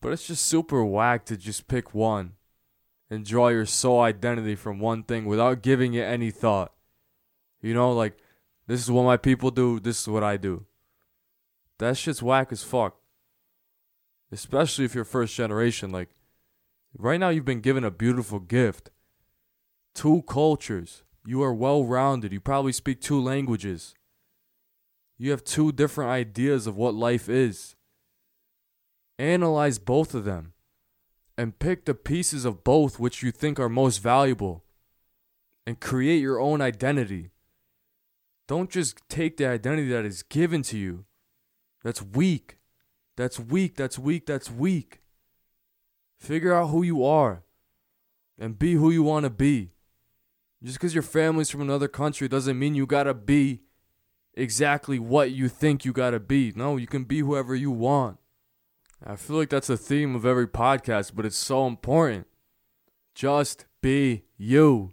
But 0.00 0.12
it's 0.12 0.26
just 0.26 0.46
super 0.46 0.84
whack 0.84 1.24
to 1.26 1.36
just 1.36 1.68
pick 1.68 1.92
one 1.94 2.34
and 3.10 3.24
draw 3.24 3.48
your 3.48 3.66
sole 3.66 4.00
identity 4.00 4.54
from 4.54 4.78
one 4.78 5.02
thing 5.02 5.24
without 5.24 5.62
giving 5.62 5.94
it 5.94 6.02
any 6.02 6.30
thought. 6.30 6.72
You 7.60 7.74
know, 7.74 7.92
like, 7.92 8.16
this 8.66 8.80
is 8.80 8.90
what 8.90 9.04
my 9.04 9.16
people 9.16 9.50
do, 9.50 9.80
this 9.80 10.00
is 10.00 10.08
what 10.08 10.22
I 10.22 10.36
do. 10.36 10.66
That 11.78 11.96
shit's 11.96 12.22
whack 12.22 12.52
as 12.52 12.62
fuck. 12.62 12.96
Especially 14.30 14.84
if 14.84 14.94
you're 14.94 15.04
first 15.04 15.34
generation. 15.34 15.90
Like, 15.90 16.10
right 16.96 17.20
now, 17.20 17.28
you've 17.28 17.44
been 17.44 17.60
given 17.60 17.84
a 17.84 17.90
beautiful 17.90 18.40
gift 18.40 18.90
two 19.94 20.22
cultures. 20.28 21.02
You 21.26 21.42
are 21.42 21.52
well 21.52 21.84
rounded. 21.84 22.32
You 22.32 22.40
probably 22.40 22.72
speak 22.72 23.00
two 23.00 23.20
languages. 23.20 23.94
You 25.18 25.32
have 25.32 25.42
two 25.42 25.72
different 25.72 26.10
ideas 26.10 26.66
of 26.68 26.76
what 26.76 26.94
life 26.94 27.28
is. 27.28 27.74
Analyze 29.18 29.80
both 29.80 30.14
of 30.14 30.24
them 30.24 30.52
and 31.36 31.58
pick 31.58 31.84
the 31.84 31.94
pieces 31.94 32.44
of 32.44 32.62
both 32.62 33.00
which 33.00 33.22
you 33.22 33.32
think 33.32 33.58
are 33.58 33.68
most 33.68 33.98
valuable 33.98 34.64
and 35.66 35.80
create 35.80 36.20
your 36.22 36.40
own 36.40 36.60
identity. 36.60 37.30
Don't 38.46 38.70
just 38.70 39.00
take 39.08 39.36
the 39.36 39.46
identity 39.46 39.88
that 39.88 40.04
is 40.04 40.22
given 40.22 40.62
to 40.62 40.78
you. 40.78 41.04
That's 41.82 42.00
weak. 42.00 42.58
That's 43.18 43.40
weak. 43.40 43.74
That's 43.74 43.98
weak. 43.98 44.26
That's 44.26 44.48
weak. 44.48 45.00
Figure 46.20 46.54
out 46.54 46.68
who 46.68 46.84
you 46.84 47.04
are 47.04 47.42
and 48.38 48.56
be 48.56 48.74
who 48.74 48.92
you 48.92 49.02
want 49.02 49.24
to 49.24 49.30
be. 49.30 49.72
Just 50.62 50.78
because 50.78 50.94
your 50.94 51.02
family's 51.02 51.50
from 51.50 51.60
another 51.60 51.88
country 51.88 52.28
doesn't 52.28 52.56
mean 52.56 52.76
you 52.76 52.86
gotta 52.86 53.14
be 53.14 53.62
exactly 54.34 55.00
what 55.00 55.32
you 55.32 55.48
think 55.48 55.84
you 55.84 55.92
gotta 55.92 56.20
be. 56.20 56.52
No, 56.54 56.76
you 56.76 56.86
can 56.86 57.02
be 57.02 57.18
whoever 57.18 57.56
you 57.56 57.72
want. 57.72 58.18
I 59.04 59.16
feel 59.16 59.36
like 59.36 59.50
that's 59.50 59.66
the 59.66 59.76
theme 59.76 60.14
of 60.14 60.24
every 60.24 60.46
podcast, 60.46 61.12
but 61.16 61.26
it's 61.26 61.36
so 61.36 61.66
important. 61.66 62.28
Just 63.16 63.66
be 63.80 64.26
you. 64.36 64.92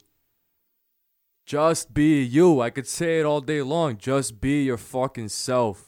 Just 1.46 1.94
be 1.94 2.24
you. 2.24 2.60
I 2.60 2.72
could 2.72 2.88
say 2.88 3.20
it 3.20 3.26
all 3.28 3.42
day 3.42 3.62
long. 3.62 3.98
Just 3.98 4.42
be 4.42 4.64
your 4.64 4.78
fucking 4.78 5.30
self. 5.30 5.85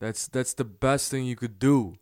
That's 0.00 0.28
that's 0.28 0.54
the 0.54 0.64
best 0.64 1.10
thing 1.10 1.24
you 1.24 1.36
could 1.36 1.58
do 1.58 1.96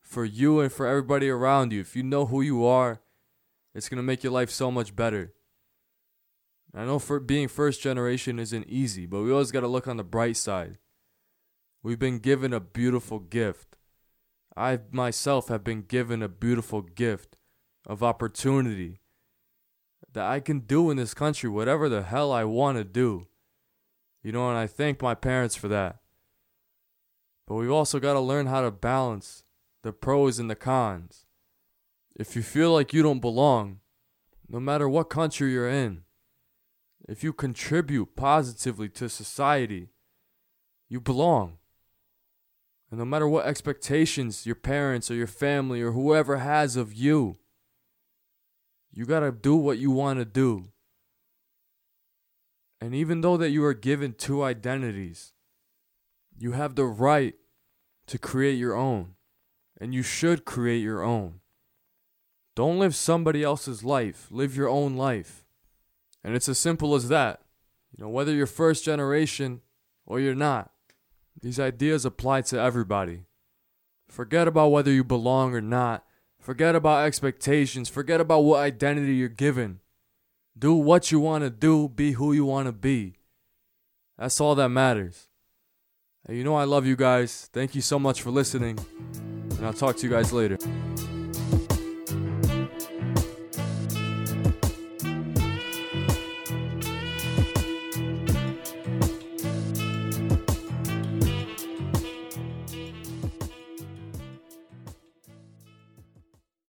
for 0.00 0.24
you 0.24 0.60
and 0.60 0.72
for 0.72 0.86
everybody 0.86 1.28
around 1.28 1.72
you. 1.72 1.80
If 1.80 1.94
you 1.94 2.02
know 2.02 2.26
who 2.26 2.40
you 2.40 2.64
are, 2.64 3.00
it's 3.74 3.88
going 3.88 3.98
to 3.98 4.02
make 4.02 4.22
your 4.24 4.32
life 4.32 4.50
so 4.50 4.70
much 4.70 4.96
better. 4.96 5.34
I 6.74 6.84
know 6.84 6.98
for 6.98 7.20
being 7.20 7.48
first 7.48 7.82
generation 7.82 8.38
isn't 8.38 8.68
easy, 8.68 9.06
but 9.06 9.22
we 9.22 9.32
always 9.32 9.50
got 9.50 9.60
to 9.60 9.68
look 9.68 9.88
on 9.88 9.96
the 9.96 10.04
bright 10.04 10.36
side. 10.36 10.78
We've 11.82 11.98
been 11.98 12.18
given 12.18 12.52
a 12.52 12.60
beautiful 12.60 13.18
gift. 13.18 13.76
I 14.56 14.80
myself 14.90 15.48
have 15.48 15.64
been 15.64 15.82
given 15.82 16.22
a 16.22 16.28
beautiful 16.28 16.80
gift 16.82 17.36
of 17.86 18.02
opportunity 18.02 19.00
that 20.12 20.24
I 20.24 20.40
can 20.40 20.60
do 20.60 20.90
in 20.90 20.96
this 20.96 21.14
country 21.14 21.50
whatever 21.50 21.88
the 21.88 22.02
hell 22.02 22.32
I 22.32 22.44
want 22.44 22.78
to 22.78 22.84
do. 22.84 23.26
You 24.22 24.32
know, 24.32 24.48
and 24.48 24.58
I 24.58 24.66
thank 24.66 25.02
my 25.02 25.14
parents 25.14 25.56
for 25.56 25.68
that. 25.68 25.98
But 27.46 27.54
we've 27.54 27.70
also 27.70 28.00
got 28.00 28.14
to 28.14 28.20
learn 28.20 28.46
how 28.46 28.62
to 28.62 28.70
balance 28.70 29.44
the 29.82 29.92
pros 29.92 30.38
and 30.38 30.50
the 30.50 30.56
cons. 30.56 31.26
If 32.16 32.34
you 32.34 32.42
feel 32.42 32.72
like 32.72 32.92
you 32.92 33.02
don't 33.02 33.20
belong, 33.20 33.80
no 34.48 34.58
matter 34.58 34.88
what 34.88 35.10
country 35.10 35.52
you're 35.52 35.68
in, 35.68 36.02
if 37.08 37.22
you 37.22 37.32
contribute 37.32 38.16
positively 38.16 38.88
to 38.90 39.08
society, 39.08 39.90
you 40.88 41.00
belong. 41.00 41.58
And 42.90 42.98
no 42.98 43.04
matter 43.04 43.28
what 43.28 43.46
expectations 43.46 44.46
your 44.46 44.54
parents 44.54 45.10
or 45.10 45.14
your 45.14 45.26
family 45.26 45.82
or 45.82 45.92
whoever 45.92 46.38
has 46.38 46.76
of 46.76 46.92
you, 46.92 47.38
you 48.92 49.04
got 49.04 49.20
to 49.20 49.30
do 49.30 49.54
what 49.54 49.78
you 49.78 49.90
want 49.90 50.18
to 50.18 50.24
do. 50.24 50.68
And 52.80 52.94
even 52.94 53.20
though 53.20 53.36
that 53.36 53.50
you 53.50 53.64
are 53.64 53.74
given 53.74 54.14
two 54.14 54.42
identities, 54.42 55.32
you 56.38 56.52
have 56.52 56.74
the 56.74 56.84
right 56.84 57.34
to 58.06 58.18
create 58.18 58.58
your 58.58 58.74
own. 58.74 59.14
And 59.78 59.94
you 59.94 60.02
should 60.02 60.44
create 60.44 60.82
your 60.82 61.02
own. 61.02 61.40
Don't 62.54 62.78
live 62.78 62.94
somebody 62.94 63.42
else's 63.42 63.84
life, 63.84 64.28
live 64.30 64.56
your 64.56 64.68
own 64.68 64.96
life. 64.96 65.44
And 66.24 66.34
it's 66.34 66.48
as 66.48 66.58
simple 66.58 66.94
as 66.94 67.08
that. 67.08 67.42
You 67.94 68.04
know, 68.04 68.10
whether 68.10 68.32
you're 68.32 68.46
first 68.46 68.84
generation 68.84 69.60
or 70.06 70.18
you're 70.18 70.34
not, 70.34 70.70
these 71.40 71.60
ideas 71.60 72.06
apply 72.06 72.42
to 72.42 72.58
everybody. 72.58 73.26
Forget 74.08 74.48
about 74.48 74.68
whether 74.68 74.90
you 74.90 75.04
belong 75.04 75.54
or 75.54 75.60
not. 75.60 76.04
Forget 76.40 76.74
about 76.74 77.04
expectations. 77.04 77.88
Forget 77.90 78.20
about 78.20 78.40
what 78.40 78.60
identity 78.60 79.14
you're 79.14 79.28
given. 79.28 79.80
Do 80.58 80.72
what 80.74 81.12
you 81.12 81.20
want 81.20 81.44
to 81.44 81.50
do, 81.50 81.88
be 81.88 82.12
who 82.12 82.32
you 82.32 82.46
want 82.46 82.66
to 82.66 82.72
be. 82.72 83.16
That's 84.16 84.40
all 84.40 84.54
that 84.54 84.70
matters. 84.70 85.28
You 86.28 86.42
know 86.42 86.56
I 86.56 86.64
love 86.64 86.86
you 86.86 86.96
guys. 86.96 87.48
Thank 87.52 87.74
you 87.74 87.80
so 87.80 87.98
much 87.98 88.22
for 88.22 88.30
listening. 88.30 88.78
And 89.58 89.64
I'll 89.64 89.72
talk 89.72 89.96
to 89.98 90.02
you 90.02 90.10
guys 90.10 90.32
later. 90.32 90.58